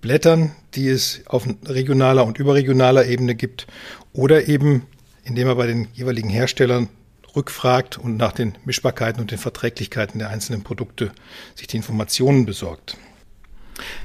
Blättern, 0.00 0.52
die 0.74 0.88
es 0.88 1.22
auf 1.26 1.46
regionaler 1.66 2.24
und 2.24 2.38
überregionaler 2.38 3.06
Ebene 3.06 3.34
gibt, 3.34 3.66
oder 4.12 4.48
eben 4.48 4.86
indem 5.28 5.48
er 5.48 5.56
bei 5.56 5.66
den 5.66 5.88
jeweiligen 5.92 6.30
Herstellern 6.30 6.88
rückfragt 7.36 7.98
und 7.98 8.16
nach 8.16 8.32
den 8.32 8.56
Mischbarkeiten 8.64 9.20
und 9.20 9.30
den 9.30 9.38
Verträglichkeiten 9.38 10.18
der 10.18 10.30
einzelnen 10.30 10.62
Produkte 10.62 11.12
sich 11.54 11.66
die 11.66 11.76
Informationen 11.76 12.46
besorgt. 12.46 12.96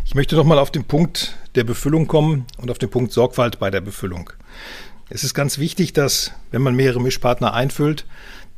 Ich 0.06 0.16
möchte 0.16 0.36
noch 0.36 0.46
mal 0.46 0.60
auf 0.60 0.72
den 0.72 0.84
Punkt 0.84 1.38
der 1.56 1.64
Befüllung 1.64 2.08
kommen 2.08 2.46
und 2.58 2.72
auf 2.72 2.78
den 2.78 2.90
Punkt 2.90 3.12
Sorgfalt 3.12 3.60
bei 3.60 3.72
der 3.72 3.82
Befüllung. 3.82 4.32
Es 5.10 5.24
ist 5.24 5.34
ganz 5.34 5.58
wichtig, 5.58 5.94
dass, 5.94 6.32
wenn 6.52 6.62
man 6.62 6.76
mehrere 6.76 7.02
Mischpartner 7.02 7.54
einfüllt, 7.54 8.06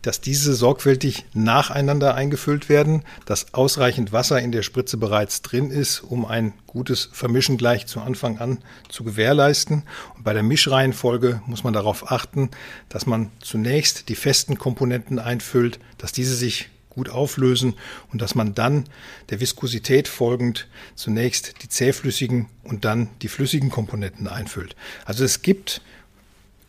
dass 0.05 0.21
diese 0.21 0.53
sorgfältig 0.53 1.25
nacheinander 1.33 2.13
eingefüllt 2.13 2.69
werden, 2.69 3.03
dass 3.25 3.53
ausreichend 3.55 4.11
Wasser 4.11 4.39
in 4.39 4.51
der 4.51 4.61
Spritze 4.61 4.97
bereits 4.97 5.41
drin 5.41 5.71
ist, 5.71 6.01
um 6.01 6.25
ein 6.25 6.53
gutes 6.67 7.09
Vermischen 7.11 7.57
gleich 7.57 7.87
zu 7.87 7.99
Anfang 7.99 8.37
an 8.37 8.59
zu 8.87 9.03
gewährleisten. 9.03 9.83
Und 10.15 10.23
bei 10.23 10.33
der 10.33 10.43
Mischreihenfolge 10.43 11.41
muss 11.47 11.63
man 11.63 11.73
darauf 11.73 12.11
achten, 12.11 12.51
dass 12.87 13.07
man 13.07 13.31
zunächst 13.39 14.09
die 14.09 14.15
festen 14.15 14.59
Komponenten 14.59 15.17
einfüllt, 15.17 15.79
dass 15.97 16.11
diese 16.11 16.35
sich 16.35 16.69
gut 16.95 17.09
auflösen 17.09 17.75
und 18.11 18.21
dass 18.21 18.33
man 18.35 18.55
dann 18.55 18.85
der 19.29 19.39
Viskosität 19.39 20.07
folgend 20.07 20.67
zunächst 20.95 21.61
die 21.61 21.69
zähflüssigen 21.69 22.47
und 22.63 22.85
dann 22.85 23.09
die 23.21 23.27
flüssigen 23.27 23.69
Komponenten 23.69 24.27
einfüllt. 24.27 24.75
Also 25.05 25.23
es 25.23 25.41
gibt 25.41 25.81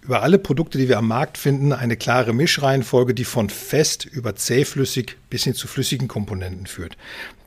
über 0.02 0.22
alle 0.22 0.38
Produkte, 0.38 0.78
die 0.78 0.88
wir 0.88 0.98
am 0.98 1.08
Markt 1.08 1.36
finden, 1.36 1.72
eine 1.72 1.96
klare 1.96 2.32
Mischreihenfolge, 2.32 3.12
die 3.12 3.24
von 3.24 3.50
fest 3.50 4.04
über 4.04 4.36
zähflüssig 4.36 5.16
bis 5.30 5.44
hin 5.44 5.54
zu 5.54 5.66
flüssigen 5.66 6.06
Komponenten 6.06 6.66
führt. 6.66 6.96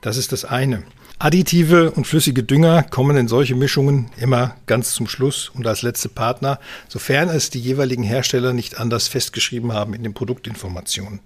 Das 0.02 0.18
ist 0.18 0.34
das 0.34 0.44
eine. 0.44 0.84
Additive 1.22 1.92
und 1.92 2.08
flüssige 2.08 2.44
Dünger 2.44 2.82
kommen 2.82 3.18
in 3.18 3.28
solche 3.28 3.54
Mischungen 3.54 4.10
immer 4.16 4.56
ganz 4.68 4.94
zum 4.94 5.06
Schluss 5.06 5.50
und 5.50 5.68
als 5.68 5.82
letzte 5.82 6.08
Partner, 6.08 6.62
sofern 6.88 7.28
es 7.28 7.50
die 7.50 7.60
jeweiligen 7.60 8.04
Hersteller 8.04 8.54
nicht 8.54 8.80
anders 8.80 9.10
festgeschrieben 9.10 9.74
haben 9.74 9.94
in 9.94 10.04
den 10.04 10.14
Produktinformationen. 10.14 11.20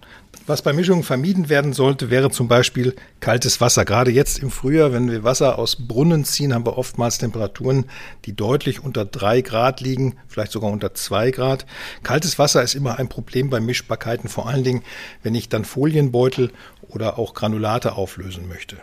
Was 0.48 0.64
bei 0.64 0.74
Mischungen 0.74 1.04
vermieden 1.04 1.48
werden 1.48 1.74
sollte, 1.74 2.10
wäre 2.10 2.32
zum 2.32 2.48
Beispiel 2.48 2.96
kaltes 3.20 3.62
Wasser. 3.62 3.86
Gerade 3.86 4.10
jetzt 4.10 4.40
im 4.40 4.50
Frühjahr, 4.50 4.94
wenn 4.94 5.12
wir 5.12 5.24
Wasser 5.24 5.60
aus 5.60 5.76
Brunnen 5.76 6.26
ziehen, 6.26 6.56
haben 6.56 6.66
wir 6.66 6.80
oftmals 6.80 7.20
Temperaturen, 7.20 7.86
die 8.26 8.36
deutlich 8.36 8.84
unter 8.84 9.06
drei 9.06 9.42
Grad 9.42 9.80
liegen, 9.80 10.16
vielleicht 10.28 10.54
sogar 10.54 10.72
unter 10.72 10.96
zwei 10.96 11.30
Grad. 11.30 11.68
Kaltes 12.02 12.40
Wasser 12.40 12.64
ist 12.64 12.74
immer 12.74 12.98
ein 12.98 13.10
Problem 13.10 13.52
bei 13.52 13.60
Mischbarkeiten, 13.60 14.28
vor 14.28 14.50
allen 14.50 14.64
Dingen, 14.64 14.82
wenn 15.22 15.36
ich 15.36 15.50
dann 15.50 15.66
Folienbeutel 15.66 16.52
oder 16.82 17.20
auch 17.20 17.36
Granulate 17.36 17.94
auflösen 17.94 18.48
möchte. 18.48 18.78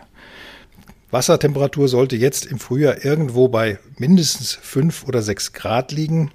Wassertemperatur 1.11 1.89
sollte 1.89 2.15
jetzt 2.15 2.47
im 2.47 2.61
Frühjahr 2.61 3.05
irgendwo 3.05 3.49
bei 3.49 3.81
mindestens 3.99 4.55
fünf 4.55 5.05
oder 5.09 5.23
sechs 5.23 5.53
Grad 5.53 5.91
liegen. 5.91 6.31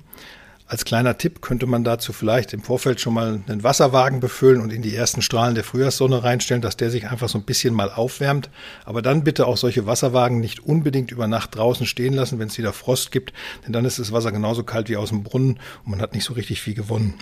Als 0.67 0.83
kleiner 0.83 1.17
Tipp 1.17 1.41
könnte 1.41 1.65
man 1.65 1.85
dazu 1.85 2.11
vielleicht 2.11 2.51
im 2.51 2.61
Vorfeld 2.61 2.99
schon 2.99 3.13
mal 3.13 3.39
einen 3.47 3.63
Wasserwagen 3.63 4.19
befüllen 4.19 4.59
und 4.59 4.73
in 4.73 4.81
die 4.81 4.93
ersten 4.93 5.21
Strahlen 5.21 5.55
der 5.55 5.63
Frühjahrssonne 5.63 6.23
reinstellen, 6.23 6.61
dass 6.61 6.75
der 6.75 6.89
sich 6.91 7.07
einfach 7.07 7.29
so 7.29 7.37
ein 7.37 7.45
bisschen 7.45 7.73
mal 7.73 7.89
aufwärmt. 7.89 8.49
Aber 8.83 9.01
dann 9.01 9.23
bitte 9.23 9.47
auch 9.47 9.55
solche 9.55 9.85
Wasserwagen 9.85 10.41
nicht 10.41 10.65
unbedingt 10.65 11.11
über 11.11 11.27
Nacht 11.27 11.55
draußen 11.55 11.85
stehen 11.85 12.13
lassen, 12.13 12.39
wenn 12.39 12.49
es 12.49 12.57
wieder 12.57 12.73
Frost 12.73 13.11
gibt, 13.11 13.31
denn 13.65 13.71
dann 13.71 13.85
ist 13.85 13.99
das 13.99 14.11
Wasser 14.11 14.33
genauso 14.33 14.63
kalt 14.63 14.89
wie 14.89 14.97
aus 14.97 15.09
dem 15.09 15.23
Brunnen 15.23 15.59
und 15.85 15.91
man 15.91 16.01
hat 16.01 16.15
nicht 16.15 16.25
so 16.25 16.33
richtig 16.33 16.61
viel 16.61 16.73
gewonnen. 16.73 17.13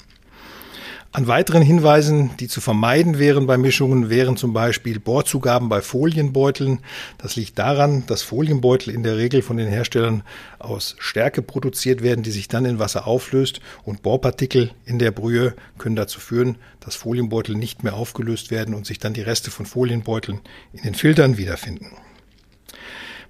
An 1.15 1.27
weiteren 1.27 1.61
Hinweisen, 1.61 2.31
die 2.39 2.47
zu 2.47 2.59
vermeiden 2.59 3.19
wären 3.19 3.45
bei 3.45 3.55
Mischungen, 3.55 4.09
wären 4.09 4.35
zum 4.35 4.51
Beispiel 4.51 4.99
Bohrzugaben 4.99 5.69
bei 5.69 5.83
Folienbeuteln. 5.83 6.79
Das 7.19 7.35
liegt 7.35 7.59
daran, 7.59 8.03
dass 8.07 8.23
Folienbeutel 8.23 8.91
in 8.91 9.03
der 9.03 9.17
Regel 9.17 9.43
von 9.43 9.57
den 9.57 9.67
Herstellern 9.67 10.23
aus 10.57 10.95
Stärke 10.97 11.43
produziert 11.43 12.01
werden, 12.01 12.23
die 12.23 12.31
sich 12.31 12.47
dann 12.47 12.65
in 12.65 12.79
Wasser 12.79 13.05
auflöst 13.05 13.59
und 13.83 14.01
Bohrpartikel 14.01 14.71
in 14.85 14.97
der 14.97 15.11
Brühe 15.11 15.53
können 15.77 15.95
dazu 15.95 16.19
führen, 16.19 16.57
dass 16.79 16.95
Folienbeutel 16.95 17.53
nicht 17.53 17.83
mehr 17.83 17.93
aufgelöst 17.93 18.49
werden 18.49 18.73
und 18.73 18.87
sich 18.87 18.97
dann 18.97 19.13
die 19.13 19.21
Reste 19.21 19.51
von 19.51 19.67
Folienbeuteln 19.67 20.39
in 20.73 20.81
den 20.81 20.95
Filtern 20.95 21.37
wiederfinden. 21.37 21.91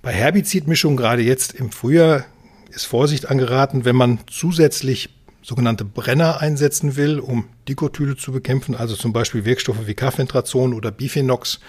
Bei 0.01 0.13
Herbizidmischungen 0.13 0.95
gerade 0.95 1.21
jetzt 1.21 1.53
im 1.53 1.69
Frühjahr 1.69 2.23
ist 2.69 2.85
Vorsicht 2.85 3.29
angeraten, 3.29 3.83
wenn 3.83 3.97
man 3.97 4.19
zusätzlich 4.27 5.09
sogenannte 5.43 5.85
Brenner 5.85 6.41
einsetzen 6.41 6.95
will, 6.95 7.19
um 7.19 7.49
Dikotyle 7.67 8.15
zu 8.15 8.31
bekämpfen, 8.31 8.75
also 8.75 8.95
zum 8.95 9.13
Beispiel 9.13 9.45
Wirkstoffe 9.45 9.85
wie 9.85 9.93
Carfentrazon 9.93 10.73
oder 10.73 10.91
Bifenox, 10.91 11.59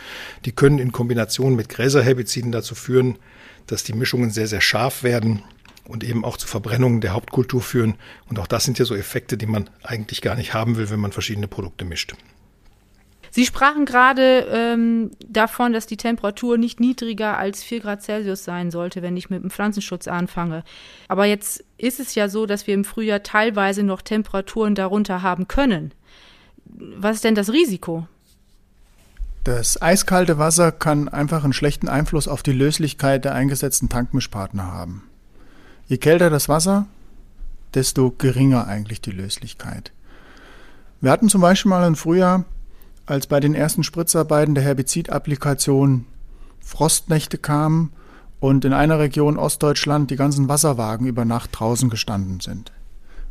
die 0.45 0.53
können 0.53 0.79
in 0.79 0.93
Kombination 0.93 1.57
mit 1.57 1.69
Gräserherbiziden 1.69 2.53
dazu 2.53 2.75
führen, 2.75 3.19
dass 3.67 3.83
die 3.83 3.93
Mischungen 3.93 4.31
sehr, 4.31 4.47
sehr 4.47 4.61
scharf 4.61 5.03
werden 5.03 5.43
und 5.87 6.05
eben 6.05 6.25
auch 6.25 6.37
zu 6.37 6.47
Verbrennungen 6.47 7.01
der 7.01 7.13
Hauptkultur 7.13 7.61
führen. 7.61 7.97
Und 8.29 8.39
auch 8.39 8.47
das 8.47 8.65
sind 8.65 8.79
ja 8.79 8.85
so 8.85 8.95
Effekte, 8.95 9.37
die 9.37 9.47
man 9.47 9.69
eigentlich 9.83 10.23
gar 10.23 10.37
nicht 10.37 10.55
haben 10.55 10.77
will, 10.77 10.89
wenn 10.91 11.01
man 11.01 11.13
verschiedene 11.13 11.49
Produkte 11.49 11.85
mischt. 11.85 12.15
Sie 13.35 13.45
sprachen 13.45 13.85
gerade 13.85 14.47
ähm, 14.49 15.11
davon, 15.27 15.73
dass 15.73 15.89
die 15.89 15.97
Temperatur 15.97 16.57
nicht 16.57 16.79
niedriger 16.79 17.37
als 17.37 17.65
4 17.65 17.81
Grad 17.81 18.01
Celsius 18.01 18.45
sein 18.45 18.71
sollte, 18.71 19.03
wenn 19.03 19.17
ich 19.17 19.29
mit 19.29 19.43
dem 19.43 19.51
Pflanzenschutz 19.51 20.07
anfange. 20.07 20.63
Aber 21.09 21.25
jetzt 21.25 21.65
ist 21.77 21.99
es 21.99 22.15
ja 22.15 22.29
so, 22.29 22.47
dass 22.47 22.69
wir 22.69 22.75
im 22.75 22.85
Frühjahr 22.85 23.25
teilweise 23.25 23.83
noch 23.83 24.03
Temperaturen 24.03 24.77
darunter 24.77 25.23
haben 25.23 25.49
können. 25.49 25.91
Was 26.65 27.17
ist 27.17 27.25
denn 27.25 27.35
das 27.35 27.51
Risiko? 27.51 28.07
Das 29.43 29.83
eiskalte 29.83 30.39
Wasser 30.39 30.71
kann 30.71 31.09
einfach 31.09 31.43
einen 31.43 31.53
schlechten 31.53 31.89
Einfluss 31.89 32.29
auf 32.29 32.45
die 32.45 32.53
Löslichkeit 32.53 33.25
der 33.25 33.35
eingesetzten 33.35 33.89
Tankmischpartner 33.89 34.71
haben. 34.71 35.11
Je 35.89 35.99
kälter 35.99 36.31
das 36.31 36.49
Wasser, 36.49 36.87
desto 37.75 38.13
geringer 38.17 38.69
eigentlich 38.69 39.01
die 39.01 39.11
Löslichkeit. 39.11 39.91
Wir 41.01 41.11
hatten 41.11 41.29
zum 41.29 41.41
Beispiel 41.41 41.71
mal 41.71 41.85
im 41.85 41.97
Frühjahr 41.97 42.45
als 43.07 43.27
bei 43.27 43.41
den 43.41 43.55
ersten 43.55 43.83
Spritzarbeiten 43.83 44.55
der 44.55 44.65
Herbizidapplikation 44.65 46.07
Frostnächte 46.61 47.39
kamen 47.39 47.93
und 48.41 48.65
in 48.65 48.73
einer 48.73 48.99
Region 48.99 49.39
Ostdeutschland 49.39 50.11
die 50.11 50.17
ganzen 50.17 50.49
Wasserwagen 50.49 51.07
über 51.07 51.25
Nacht 51.25 51.51
draußen 51.53 51.91
gestanden 51.91 52.41
sind. 52.41 52.73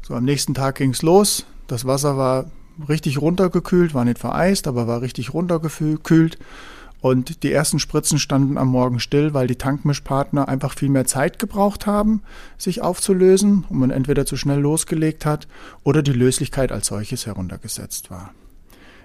So 0.02 0.16
am 0.16 0.26
nächsten 0.26 0.54
Tag 0.54 0.76
ging 0.76 0.92
es 0.92 1.02
los. 1.02 1.46
Das 1.68 1.86
Wasser 1.86 2.18
war 2.18 2.52
richtig 2.90 3.22
runtergekühlt, 3.22 3.94
war 3.94 4.06
nicht 4.06 4.20
vereist, 4.20 4.68
aber 4.68 4.88
war 4.88 5.02
richtig 5.02 5.34
runtergekühlt. 5.34 6.38
Und 7.02 7.44
die 7.44 7.52
ersten 7.52 7.80
Spritzen 7.80 8.18
standen 8.18 8.58
am 8.58 8.70
Morgen 8.70 9.00
still, 9.00 9.34
weil 9.34 9.48
die 9.48 9.58
Tankmischpartner 9.58 10.48
einfach 10.48 10.74
viel 10.74 10.90
mehr 10.90 11.06
Zeit 11.06 11.38
gebraucht 11.38 11.86
haben, 11.86 12.22
sich 12.58 12.82
aufzulösen 12.82 13.66
und 13.68 13.78
man 13.78 13.92
entweder 13.92 14.26
zu 14.26 14.38
schnell 14.38 14.60
losgelegt 14.60 15.26
hat 15.26 15.48
oder 15.84 16.02
die 16.02 16.14
Löslichkeit 16.14 16.72
als 16.72 16.88
solches 16.88 17.26
heruntergesetzt 17.26 18.10
war. 18.10 18.32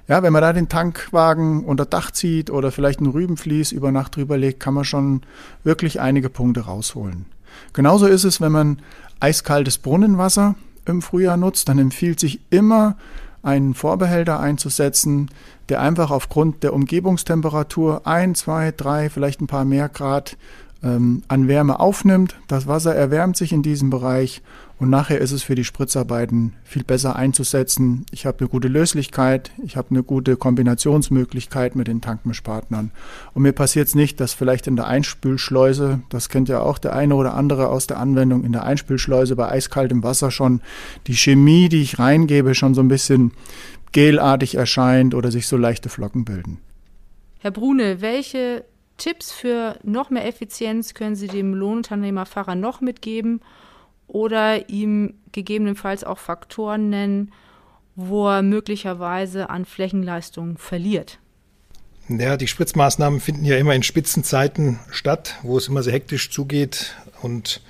Ja, 0.09 0.23
wenn 0.23 0.33
man 0.33 0.41
da 0.41 0.55
den 0.55 0.71
Tankwagen 0.71 1.65
unter 1.65 1.85
Dach 1.85 2.11
zieht 2.11 2.51
oder 2.51 2.73
vielleicht 2.73 3.01
ein 3.01 3.07
Rübenvlies 3.07 3.73
über 3.73 3.93
Nacht 3.93 4.17
drüber 4.17 4.39
legt, 4.39 4.59
kann 4.59 4.73
man 4.73 4.85
schon 4.85 5.21
wirklich 5.65 6.01
einige 6.01 6.31
Punkte 6.31 6.63
rausholen. 6.63 7.27
Genauso 7.75 8.07
ist 8.07 8.25
es, 8.25 8.41
wenn 8.41 8.53
man 8.53 8.79
eiskaltes 9.21 9.77
Brunnenwasser 9.77 10.55
im 10.87 11.03
Frühjahr 11.03 11.37
nutzt, 11.37 11.69
dann 11.69 11.79
empfiehlt 11.79 12.19
sich 12.21 12.41
immer 12.49 12.97
einen 13.43 13.75
Vorbehälter 13.75 14.41
einzusetzen, 14.41 15.31
der 15.69 15.81
einfach 15.81 16.11
aufgrund 16.11 16.63
der 16.63 16.73
Umgebungstemperatur 16.73 18.07
ein, 18.07 18.35
zwei, 18.35 18.73
drei, 18.73 19.11
vielleicht 19.11 19.43
ein 19.43 19.47
paar 19.47 19.67
mehr 19.67 19.91
Grad 19.91 20.37
ähm, 20.83 21.23
an 21.29 21.49
Wärme 21.49 21.81
aufnimmt. 21.81 22.37
Das 22.47 22.67
Wasser 22.67 22.95
erwärmt 22.95 23.37
sich 23.37 23.53
in 23.53 23.63
diesem 23.63 23.91
Bereich 23.91 24.43
und 24.79 24.91
nachher 24.91 25.21
ist 25.21 25.33
es 25.33 25.43
für 25.43 25.57
die 25.57 25.65
Spritzarbeiten 25.65 26.55
viel 26.63 26.85
besser 26.85 27.17
einzusetzen. 27.17 28.07
Ich 28.13 28.27
habe 28.27 28.39
eine 28.41 28.49
gute 28.49 28.69
Löslichkeit, 28.69 29.51
ich 29.65 29.77
habe 29.77 29.91
eine 29.91 30.05
gute 30.05 30.37
Kombinationsmöglichkeit 30.37 31.75
mit 31.75 31.89
den 31.89 32.01
Tankmischpartnern. 32.01 32.93
Und 33.35 33.43
mir 33.43 33.53
passiert 33.53 33.89
es 33.89 33.97
nicht, 33.97 34.21
dass 34.21 34.35
vielleicht 34.35 34.69
in 34.69 34.77
der 34.77 34.87
Einspülschleuse, 34.87 36.01
das 36.11 36.29
kennt 36.29 36.49
ja 36.49 36.61
auch 36.61 36.79
der 36.79 36.95
eine 36.95 37.17
oder 37.17 37.35
andere 37.35 37.69
aus 37.69 37.89
der 37.89 37.99
Anwendung, 37.99 38.45
in 38.45 38.53
der 38.53 38.63
Einspülschleuse 38.65 39.35
bei 39.35 39.49
eiskaltem 39.49 40.05
Wasser 40.05 40.31
schon 40.31 40.61
die 41.09 41.17
Chemie, 41.17 41.69
die 41.69 41.83
ich 41.83 41.99
reingebe, 41.99 42.55
schon 42.55 42.75
so 42.75 42.81
ein 42.81 42.89
bisschen 42.89 43.33
gelartig 43.91 44.55
erscheint 44.55 45.15
oder 45.15 45.33
sich 45.33 45.49
so 45.49 45.57
leichte 45.57 45.89
Flocken 45.89 46.25
bilden. 46.25 46.59
Herr 47.41 47.51
Brune, 47.51 48.01
welche 48.01 48.65
Tipps 48.99 49.33
für 49.33 49.79
noch 49.83 50.11
mehr 50.11 50.27
Effizienz 50.27 50.93
können 50.93 51.17
Sie 51.17 51.29
dem 51.29 51.55
Lohnunternehmerfahrer 51.55 52.55
noch 52.55 52.81
mitgeben 52.81 53.41
oder 54.07 54.69
ihm 54.69 55.15
gegebenenfalls 55.33 56.05
auch 56.05 56.19
Faktoren 56.19 56.91
nennen, 56.91 57.33
wo 57.95 58.29
er 58.29 58.43
möglicherweise 58.43 59.51
an 59.51 59.65
Flächenleistung 59.65 60.59
verliert? 60.59 61.19
Ja, 62.09 62.37
die 62.37 62.47
Spritzmaßnahmen 62.47 63.21
finden 63.21 63.45
ja 63.45 63.57
immer 63.57 63.75
in 63.75 63.83
Spitzenzeiten 63.83 64.79
statt, 64.91 65.37
wo 65.43 65.59
es 65.59 65.69
immer 65.69 65.83
sehr 65.83 65.93
hektisch 65.93 66.31
zugeht. 66.31 66.95
Und 67.21 67.61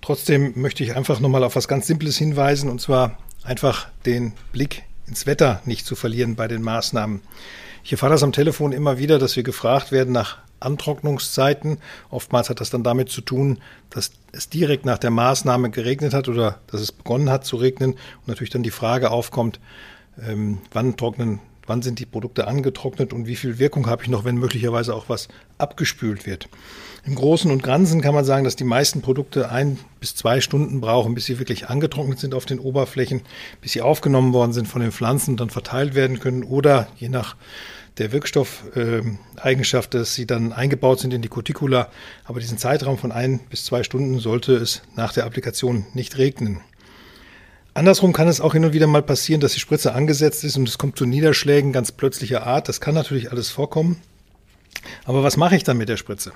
trotzdem 0.00 0.52
möchte 0.56 0.84
ich 0.84 0.94
einfach 0.94 1.20
nochmal 1.20 1.42
auf 1.42 1.56
was 1.56 1.68
ganz 1.68 1.86
Simples 1.86 2.16
hinweisen, 2.16 2.70
und 2.70 2.80
zwar 2.80 3.18
einfach 3.42 3.88
den 4.06 4.34
Blick 4.52 4.84
ins 5.06 5.26
Wetter 5.26 5.62
nicht 5.64 5.84
zu 5.84 5.96
verlieren 5.96 6.36
bei 6.36 6.46
den 6.46 6.62
Maßnahmen. 6.62 7.22
Ich 7.82 7.92
erfahre 7.92 8.12
das 8.12 8.22
am 8.22 8.32
Telefon 8.32 8.72
immer 8.72 8.98
wieder, 8.98 9.18
dass 9.18 9.34
wir 9.36 9.42
gefragt 9.42 9.90
werden 9.90 10.12
nach 10.12 10.38
Antrocknungszeiten. 10.60 11.78
Oftmals 12.10 12.50
hat 12.50 12.60
das 12.60 12.70
dann 12.70 12.82
damit 12.82 13.08
zu 13.08 13.20
tun, 13.20 13.58
dass 13.90 14.12
es 14.32 14.48
direkt 14.48 14.84
nach 14.84 14.98
der 14.98 15.10
Maßnahme 15.10 15.70
geregnet 15.70 16.14
hat 16.14 16.28
oder 16.28 16.60
dass 16.66 16.80
es 16.80 16.92
begonnen 16.92 17.30
hat 17.30 17.44
zu 17.44 17.56
regnen 17.56 17.92
und 17.92 18.28
natürlich 18.28 18.50
dann 18.50 18.62
die 18.62 18.70
Frage 18.70 19.10
aufkommt, 19.10 19.60
ähm, 20.20 20.58
wann 20.72 20.96
trocknen, 20.96 21.40
wann 21.68 21.82
sind 21.82 21.98
die 21.98 22.06
Produkte 22.06 22.48
angetrocknet 22.48 23.12
und 23.12 23.26
wie 23.26 23.36
viel 23.36 23.58
Wirkung 23.58 23.86
habe 23.86 24.02
ich 24.02 24.08
noch, 24.08 24.24
wenn 24.24 24.36
möglicherweise 24.36 24.94
auch 24.94 25.08
was 25.08 25.28
abgespült 25.58 26.26
wird. 26.26 26.48
Im 27.04 27.14
Großen 27.14 27.50
und 27.50 27.62
Ganzen 27.62 28.00
kann 28.00 28.14
man 28.14 28.24
sagen, 28.24 28.44
dass 28.44 28.56
die 28.56 28.64
meisten 28.64 29.00
Produkte 29.00 29.50
ein 29.50 29.78
bis 30.00 30.14
zwei 30.14 30.40
Stunden 30.40 30.80
brauchen, 30.80 31.14
bis 31.14 31.24
sie 31.24 31.38
wirklich 31.38 31.68
angetrocknet 31.68 32.18
sind 32.18 32.34
auf 32.34 32.44
den 32.44 32.58
Oberflächen, 32.58 33.22
bis 33.60 33.72
sie 33.72 33.82
aufgenommen 33.82 34.32
worden 34.32 34.52
sind 34.52 34.68
von 34.68 34.82
den 34.82 34.92
Pflanzen 34.92 35.30
und 35.30 35.40
dann 35.40 35.50
verteilt 35.50 35.94
werden 35.94 36.18
können 36.18 36.44
oder 36.44 36.88
je 36.98 37.08
nach 37.08 37.36
der 37.98 38.12
Wirkstoffeigenschaft, 38.12 39.94
dass 39.94 40.14
sie 40.14 40.26
dann 40.26 40.52
eingebaut 40.52 41.00
sind 41.00 41.14
in 41.14 41.22
die 41.22 41.28
Cuticula. 41.28 41.88
Aber 42.24 42.40
diesen 42.40 42.58
Zeitraum 42.58 42.98
von 42.98 43.12
ein 43.12 43.40
bis 43.50 43.64
zwei 43.64 43.82
Stunden 43.82 44.20
sollte 44.20 44.54
es 44.54 44.82
nach 44.94 45.12
der 45.12 45.24
Applikation 45.24 45.86
nicht 45.94 46.18
regnen. 46.18 46.60
Andersrum 47.78 48.12
kann 48.12 48.26
es 48.26 48.40
auch 48.40 48.54
hin 48.54 48.64
und 48.64 48.72
wieder 48.72 48.88
mal 48.88 49.02
passieren, 49.02 49.40
dass 49.40 49.52
die 49.52 49.60
Spritze 49.60 49.94
angesetzt 49.94 50.42
ist 50.42 50.56
und 50.56 50.68
es 50.68 50.78
kommt 50.78 50.98
zu 50.98 51.06
Niederschlägen 51.06 51.72
ganz 51.72 51.92
plötzlicher 51.92 52.44
Art. 52.44 52.68
Das 52.68 52.80
kann 52.80 52.92
natürlich 52.92 53.30
alles 53.30 53.50
vorkommen. 53.50 54.02
Aber 55.04 55.22
was 55.22 55.36
mache 55.36 55.54
ich 55.54 55.62
dann 55.62 55.76
mit 55.76 55.88
der 55.88 55.96
Spritze? 55.96 56.32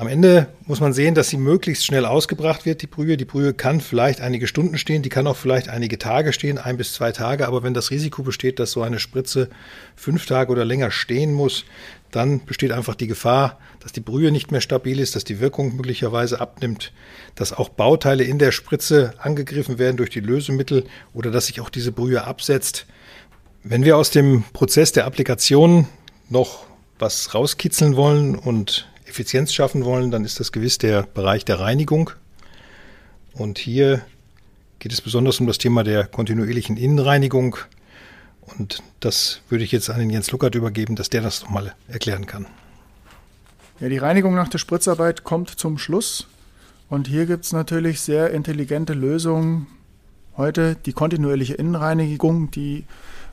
Am 0.00 0.06
Ende 0.06 0.46
muss 0.64 0.80
man 0.80 0.94
sehen, 0.94 1.14
dass 1.14 1.28
sie 1.28 1.36
möglichst 1.36 1.84
schnell 1.84 2.06
ausgebracht 2.06 2.64
wird, 2.64 2.80
die 2.80 2.86
Brühe. 2.86 3.18
Die 3.18 3.26
Brühe 3.26 3.52
kann 3.52 3.82
vielleicht 3.82 4.22
einige 4.22 4.46
Stunden 4.46 4.78
stehen, 4.78 5.02
die 5.02 5.10
kann 5.10 5.26
auch 5.26 5.36
vielleicht 5.36 5.68
einige 5.68 5.98
Tage 5.98 6.32
stehen, 6.32 6.56
ein 6.56 6.78
bis 6.78 6.94
zwei 6.94 7.12
Tage. 7.12 7.46
Aber 7.46 7.62
wenn 7.62 7.74
das 7.74 7.90
Risiko 7.90 8.22
besteht, 8.22 8.58
dass 8.58 8.70
so 8.72 8.80
eine 8.80 8.98
Spritze 8.98 9.50
fünf 9.96 10.24
Tage 10.24 10.52
oder 10.52 10.64
länger 10.64 10.90
stehen 10.90 11.34
muss, 11.34 11.66
dann 12.10 12.46
besteht 12.46 12.72
einfach 12.72 12.94
die 12.94 13.08
Gefahr, 13.08 13.58
dass 13.80 13.92
die 13.92 14.00
Brühe 14.00 14.32
nicht 14.32 14.50
mehr 14.50 14.62
stabil 14.62 15.00
ist, 15.00 15.16
dass 15.16 15.24
die 15.24 15.38
Wirkung 15.38 15.76
möglicherweise 15.76 16.40
abnimmt, 16.40 16.94
dass 17.34 17.52
auch 17.52 17.68
Bauteile 17.68 18.24
in 18.24 18.38
der 18.38 18.52
Spritze 18.52 19.12
angegriffen 19.18 19.78
werden 19.78 19.98
durch 19.98 20.08
die 20.08 20.20
Lösemittel 20.20 20.84
oder 21.12 21.30
dass 21.30 21.48
sich 21.48 21.60
auch 21.60 21.68
diese 21.68 21.92
Brühe 21.92 22.24
absetzt. 22.24 22.86
Wenn 23.64 23.84
wir 23.84 23.98
aus 23.98 24.10
dem 24.10 24.44
Prozess 24.54 24.92
der 24.92 25.04
Applikation 25.04 25.88
noch 26.30 26.64
was 26.98 27.34
rauskitzeln 27.34 27.96
wollen 27.96 28.34
und 28.34 28.86
Effizienz 29.10 29.52
schaffen 29.52 29.84
wollen, 29.84 30.10
dann 30.10 30.24
ist 30.24 30.40
das 30.40 30.52
gewiss 30.52 30.78
der 30.78 31.02
Bereich 31.02 31.44
der 31.44 31.60
Reinigung. 31.60 32.10
Und 33.32 33.58
hier 33.58 34.02
geht 34.78 34.92
es 34.92 35.00
besonders 35.00 35.40
um 35.40 35.46
das 35.46 35.58
Thema 35.58 35.84
der 35.84 36.06
kontinuierlichen 36.06 36.76
Innenreinigung. 36.76 37.56
Und 38.58 38.82
das 39.00 39.40
würde 39.48 39.64
ich 39.64 39.72
jetzt 39.72 39.90
an 39.90 40.00
den 40.00 40.10
Jens 40.10 40.30
Luckert 40.30 40.54
übergeben, 40.54 40.96
dass 40.96 41.10
der 41.10 41.22
das 41.22 41.42
nochmal 41.42 41.74
erklären 41.88 42.26
kann. 42.26 42.46
Ja, 43.80 43.88
die 43.88 43.98
Reinigung 43.98 44.34
nach 44.34 44.48
der 44.48 44.58
Spritzarbeit 44.58 45.24
kommt 45.24 45.50
zum 45.50 45.78
Schluss. 45.78 46.26
Und 46.88 47.08
hier 47.08 47.26
gibt 47.26 47.44
es 47.44 47.52
natürlich 47.52 48.00
sehr 48.00 48.30
intelligente 48.30 48.94
Lösungen. 48.94 49.66
Heute 50.36 50.76
die 50.86 50.92
kontinuierliche 50.92 51.54
Innenreinigung, 51.54 52.50
die 52.50 52.84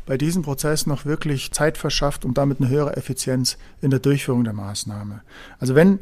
bei 0.08 0.18
diesem 0.18 0.42
Prozess 0.42 0.88
noch 0.88 1.06
wirklich 1.06 1.52
Zeit 1.52 1.78
verschafft 1.78 2.26
und 2.26 2.38
damit 2.38 2.60
eine 2.60 2.70
höhere 2.70 2.98
Effizienz 2.98 3.58
in 3.82 3.92
der 3.92 4.00
Durchführung 4.00 4.44
der 4.44 4.54
Maßnahme. 4.54 5.22
Also 5.60 5.76
wenn 5.76 6.00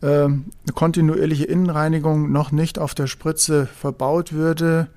äh, 0.00 0.06
eine 0.06 0.44
kontinuierliche 0.74 1.44
Innenreinigung 1.44 2.32
noch 2.32 2.52
nicht 2.52 2.78
auf 2.78 2.94
der 2.94 3.08
Spritze 3.08 3.66
verbaut 3.66 4.32
würde, 4.32 4.88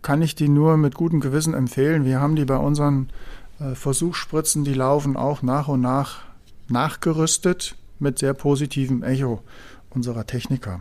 kann 0.00 0.22
ich 0.22 0.34
die 0.34 0.48
nur 0.48 0.76
mit 0.76 0.94
gutem 0.94 1.20
Gewissen 1.20 1.52
empfehlen. 1.52 2.04
Wir 2.04 2.20
haben 2.20 2.36
die 2.36 2.44
bei 2.44 2.56
unseren 2.56 3.10
äh, 3.58 3.74
Versuchsspritzen, 3.74 4.64
die 4.64 4.74
laufen 4.74 5.16
auch 5.16 5.42
nach 5.42 5.68
und 5.68 5.80
nach 5.80 6.22
nachgerüstet 6.68 7.76
mit 7.98 8.18
sehr 8.18 8.34
positivem 8.34 9.02
Echo 9.02 9.42
unserer 9.90 10.26
Techniker. 10.26 10.80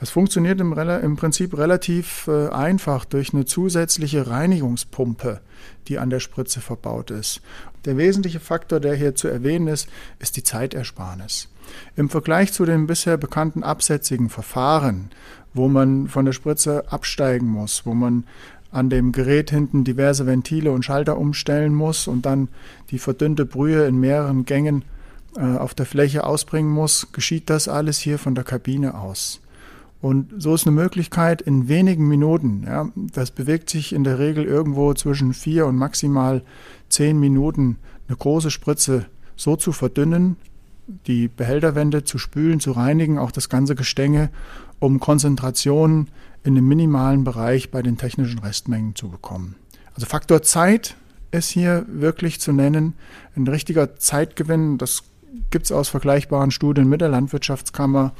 Es 0.00 0.10
funktioniert 0.10 0.60
im, 0.60 0.72
im, 0.72 1.16
Prinzip 1.16 1.56
relativ 1.56 2.28
äh, 2.28 2.48
einfach 2.48 3.04
durch 3.04 3.32
eine 3.32 3.44
zusätzliche 3.44 4.26
Reinigungspumpe, 4.26 5.40
die 5.88 5.98
an 5.98 6.10
der 6.10 6.20
Spritze 6.20 6.60
verbaut 6.60 7.10
ist. 7.10 7.40
Der 7.84 7.96
wesentliche 7.96 8.40
Faktor, 8.40 8.80
der 8.80 8.94
hier 8.94 9.14
zu 9.14 9.28
erwähnen 9.28 9.68
ist, 9.68 9.88
ist 10.18 10.36
die 10.36 10.42
Zeitersparnis. 10.42 11.48
Im 11.96 12.08
Vergleich 12.08 12.52
zu 12.52 12.64
den 12.64 12.86
bisher 12.86 13.16
bekannten 13.16 13.62
absätzigen 13.62 14.28
Verfahren, 14.28 15.10
wo 15.54 15.68
man 15.68 16.08
von 16.08 16.24
der 16.24 16.32
Spritze 16.32 16.90
absteigen 16.90 17.46
muss, 17.46 17.86
wo 17.86 17.94
man 17.94 18.24
an 18.70 18.88
dem 18.88 19.12
Gerät 19.12 19.50
hinten 19.50 19.84
diverse 19.84 20.26
Ventile 20.26 20.72
und 20.72 20.84
Schalter 20.84 21.18
umstellen 21.18 21.74
muss 21.74 22.08
und 22.08 22.24
dann 22.24 22.48
die 22.90 22.98
verdünnte 22.98 23.44
Brühe 23.44 23.86
in 23.86 24.00
mehreren 24.00 24.46
Gängen 24.46 24.84
äh, 25.36 25.56
auf 25.56 25.74
der 25.74 25.86
Fläche 25.86 26.24
ausbringen 26.24 26.70
muss, 26.70 27.08
geschieht 27.12 27.50
das 27.50 27.68
alles 27.68 27.98
hier 27.98 28.18
von 28.18 28.34
der 28.34 28.44
Kabine 28.44 28.94
aus. 28.94 29.40
Und 30.02 30.34
so 30.36 30.54
ist 30.54 30.66
eine 30.66 30.74
Möglichkeit 30.74 31.40
in 31.40 31.68
wenigen 31.68 32.08
Minuten, 32.08 32.64
ja, 32.66 32.88
das 32.96 33.30
bewegt 33.30 33.70
sich 33.70 33.92
in 33.92 34.02
der 34.02 34.18
Regel 34.18 34.44
irgendwo 34.44 34.92
zwischen 34.94 35.32
vier 35.32 35.64
und 35.66 35.76
maximal 35.76 36.42
zehn 36.88 37.20
Minuten, 37.20 37.78
eine 38.08 38.16
große 38.16 38.50
Spritze 38.50 39.06
so 39.36 39.54
zu 39.54 39.70
verdünnen, 39.70 40.36
die 41.06 41.28
Behälterwände 41.28 42.02
zu 42.02 42.18
spülen, 42.18 42.58
zu 42.58 42.72
reinigen, 42.72 43.16
auch 43.16 43.30
das 43.30 43.48
ganze 43.48 43.76
Gestänge, 43.76 44.30
um 44.80 44.98
Konzentrationen 44.98 46.08
in 46.42 46.58
einem 46.58 46.66
minimalen 46.66 47.22
Bereich 47.22 47.70
bei 47.70 47.80
den 47.80 47.96
technischen 47.96 48.40
Restmengen 48.40 48.96
zu 48.96 49.08
bekommen. 49.08 49.54
Also 49.94 50.06
Faktor 50.06 50.42
Zeit 50.42 50.96
ist 51.30 51.50
hier 51.50 51.86
wirklich 51.88 52.40
zu 52.40 52.52
nennen. 52.52 52.94
Ein 53.36 53.46
richtiger 53.46 53.94
Zeitgewinn, 53.96 54.78
das 54.78 55.04
gibt 55.50 55.66
es 55.66 55.72
aus 55.72 55.88
vergleichbaren 55.88 56.50
Studien 56.50 56.88
mit 56.88 57.00
der 57.00 57.08
Landwirtschaftskammer, 57.08 58.12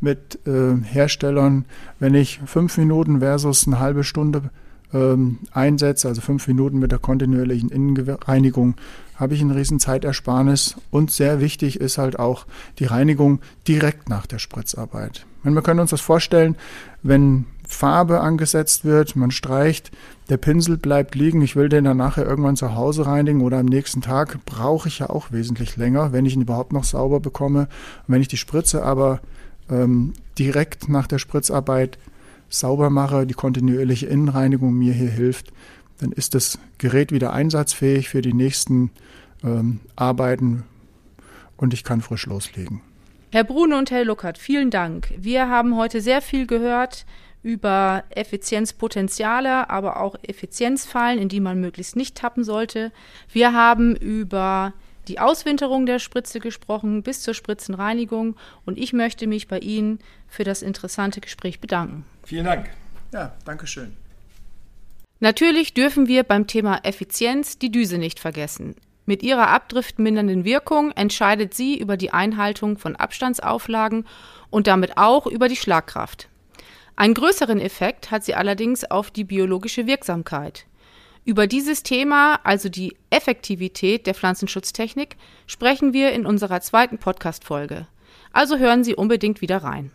mit 0.00 0.38
äh, 0.46 0.76
Herstellern. 0.82 1.64
Wenn 1.98 2.14
ich 2.14 2.40
fünf 2.46 2.76
Minuten 2.78 3.20
versus 3.20 3.66
eine 3.66 3.78
halbe 3.78 4.04
Stunde 4.04 4.50
ähm, 4.92 5.38
einsetze, 5.52 6.08
also 6.08 6.20
fünf 6.20 6.46
Minuten 6.48 6.78
mit 6.78 6.92
der 6.92 6.98
kontinuierlichen 6.98 7.70
Innenreinigung, 7.70 8.74
habe 9.16 9.34
ich 9.34 9.40
eine 9.40 9.54
riesen 9.54 9.78
Zeitersparnis. 9.80 10.76
Und 10.90 11.10
sehr 11.10 11.40
wichtig 11.40 11.80
ist 11.80 11.98
halt 11.98 12.18
auch 12.18 12.46
die 12.78 12.86
Reinigung 12.86 13.40
direkt 13.68 14.08
nach 14.08 14.26
der 14.26 14.38
Spritzarbeit. 14.38 15.26
Wir 15.42 15.62
können 15.62 15.80
uns 15.80 15.90
das 15.90 16.00
vorstellen, 16.00 16.56
wenn 17.02 17.46
Farbe 17.70 18.20
angesetzt 18.20 18.84
wird, 18.84 19.16
man 19.16 19.30
streicht, 19.30 19.90
der 20.28 20.36
Pinsel 20.36 20.76
bleibt 20.76 21.14
liegen, 21.14 21.40
ich 21.42 21.56
will 21.56 21.68
den 21.68 21.84
dann 21.84 21.96
nachher 21.96 22.26
irgendwann 22.26 22.56
zu 22.56 22.74
Hause 22.74 23.06
reinigen 23.06 23.40
oder 23.42 23.58
am 23.58 23.66
nächsten 23.66 24.00
Tag, 24.00 24.44
brauche 24.44 24.88
ich 24.88 24.98
ja 24.98 25.10
auch 25.10 25.32
wesentlich 25.32 25.76
länger, 25.76 26.12
wenn 26.12 26.26
ich 26.26 26.34
ihn 26.34 26.42
überhaupt 26.42 26.72
noch 26.72 26.84
sauber 26.84 27.20
bekomme. 27.20 27.68
Und 28.06 28.14
wenn 28.14 28.22
ich 28.22 28.28
die 28.28 28.36
Spritze 28.36 28.82
aber 28.82 29.20
ähm, 29.70 30.12
direkt 30.38 30.88
nach 30.88 31.06
der 31.06 31.18
Spritzarbeit 31.18 31.98
sauber 32.48 32.90
mache, 32.90 33.26
die 33.26 33.34
kontinuierliche 33.34 34.06
Innenreinigung 34.06 34.74
mir 34.74 34.92
hier 34.92 35.10
hilft, 35.10 35.52
dann 35.98 36.12
ist 36.12 36.34
das 36.34 36.58
Gerät 36.78 37.12
wieder 37.12 37.32
einsatzfähig 37.32 38.08
für 38.08 38.22
die 38.22 38.34
nächsten 38.34 38.90
ähm, 39.44 39.80
Arbeiten 39.96 40.64
und 41.56 41.72
ich 41.72 41.84
kann 41.84 42.00
frisch 42.00 42.26
loslegen. 42.26 42.82
Herr 43.32 43.44
Brune 43.44 43.78
und 43.78 43.92
Herr 43.92 44.04
Luckert, 44.04 44.38
vielen 44.38 44.70
Dank. 44.70 45.12
Wir 45.16 45.48
haben 45.48 45.76
heute 45.76 46.00
sehr 46.00 46.20
viel 46.20 46.46
gehört 46.46 47.06
über 47.42 48.04
Effizienzpotenziale, 48.10 49.70
aber 49.70 50.00
auch 50.00 50.16
Effizienzfallen, 50.22 51.18
in 51.18 51.28
die 51.28 51.40
man 51.40 51.60
möglichst 51.60 51.96
nicht 51.96 52.16
tappen 52.16 52.44
sollte. 52.44 52.92
Wir 53.32 53.52
haben 53.52 53.96
über 53.96 54.74
die 55.08 55.18
Auswinterung 55.18 55.86
der 55.86 55.98
Spritze 55.98 56.40
gesprochen 56.40 57.02
bis 57.02 57.22
zur 57.22 57.34
Spritzenreinigung 57.34 58.36
und 58.64 58.78
ich 58.78 58.92
möchte 58.92 59.26
mich 59.26 59.48
bei 59.48 59.58
Ihnen 59.58 59.98
für 60.28 60.44
das 60.44 60.62
interessante 60.62 61.20
Gespräch 61.20 61.60
bedanken. 61.60 62.04
Vielen 62.24 62.44
Dank. 62.44 62.70
Ja, 63.12 63.32
danke 63.44 63.66
schön. 63.66 63.96
Natürlich 65.18 65.74
dürfen 65.74 66.06
wir 66.06 66.22
beim 66.22 66.46
Thema 66.46 66.80
Effizienz 66.82 67.58
die 67.58 67.70
Düse 67.70 67.98
nicht 67.98 68.20
vergessen. 68.20 68.74
Mit 69.04 69.22
ihrer 69.22 69.48
abdriftmindernden 69.48 70.44
Wirkung 70.44 70.92
entscheidet 70.92 71.52
sie 71.52 71.76
über 71.76 71.96
die 71.96 72.12
Einhaltung 72.12 72.78
von 72.78 72.96
Abstandsauflagen 72.96 74.06
und 74.48 74.66
damit 74.66 74.96
auch 74.96 75.26
über 75.26 75.48
die 75.48 75.56
Schlagkraft. 75.56 76.29
Einen 77.00 77.14
größeren 77.14 77.62
Effekt 77.62 78.10
hat 78.10 78.24
sie 78.24 78.34
allerdings 78.34 78.84
auf 78.84 79.10
die 79.10 79.24
biologische 79.24 79.86
Wirksamkeit. 79.86 80.66
Über 81.24 81.46
dieses 81.46 81.82
Thema, 81.82 82.38
also 82.44 82.68
die 82.68 82.94
Effektivität 83.08 84.06
der 84.06 84.12
Pflanzenschutztechnik, 84.12 85.16
sprechen 85.46 85.94
wir 85.94 86.12
in 86.12 86.26
unserer 86.26 86.60
zweiten 86.60 86.98
Podcast-Folge. 86.98 87.86
Also 88.34 88.58
hören 88.58 88.84
Sie 88.84 88.94
unbedingt 88.94 89.40
wieder 89.40 89.64
rein. 89.64 89.92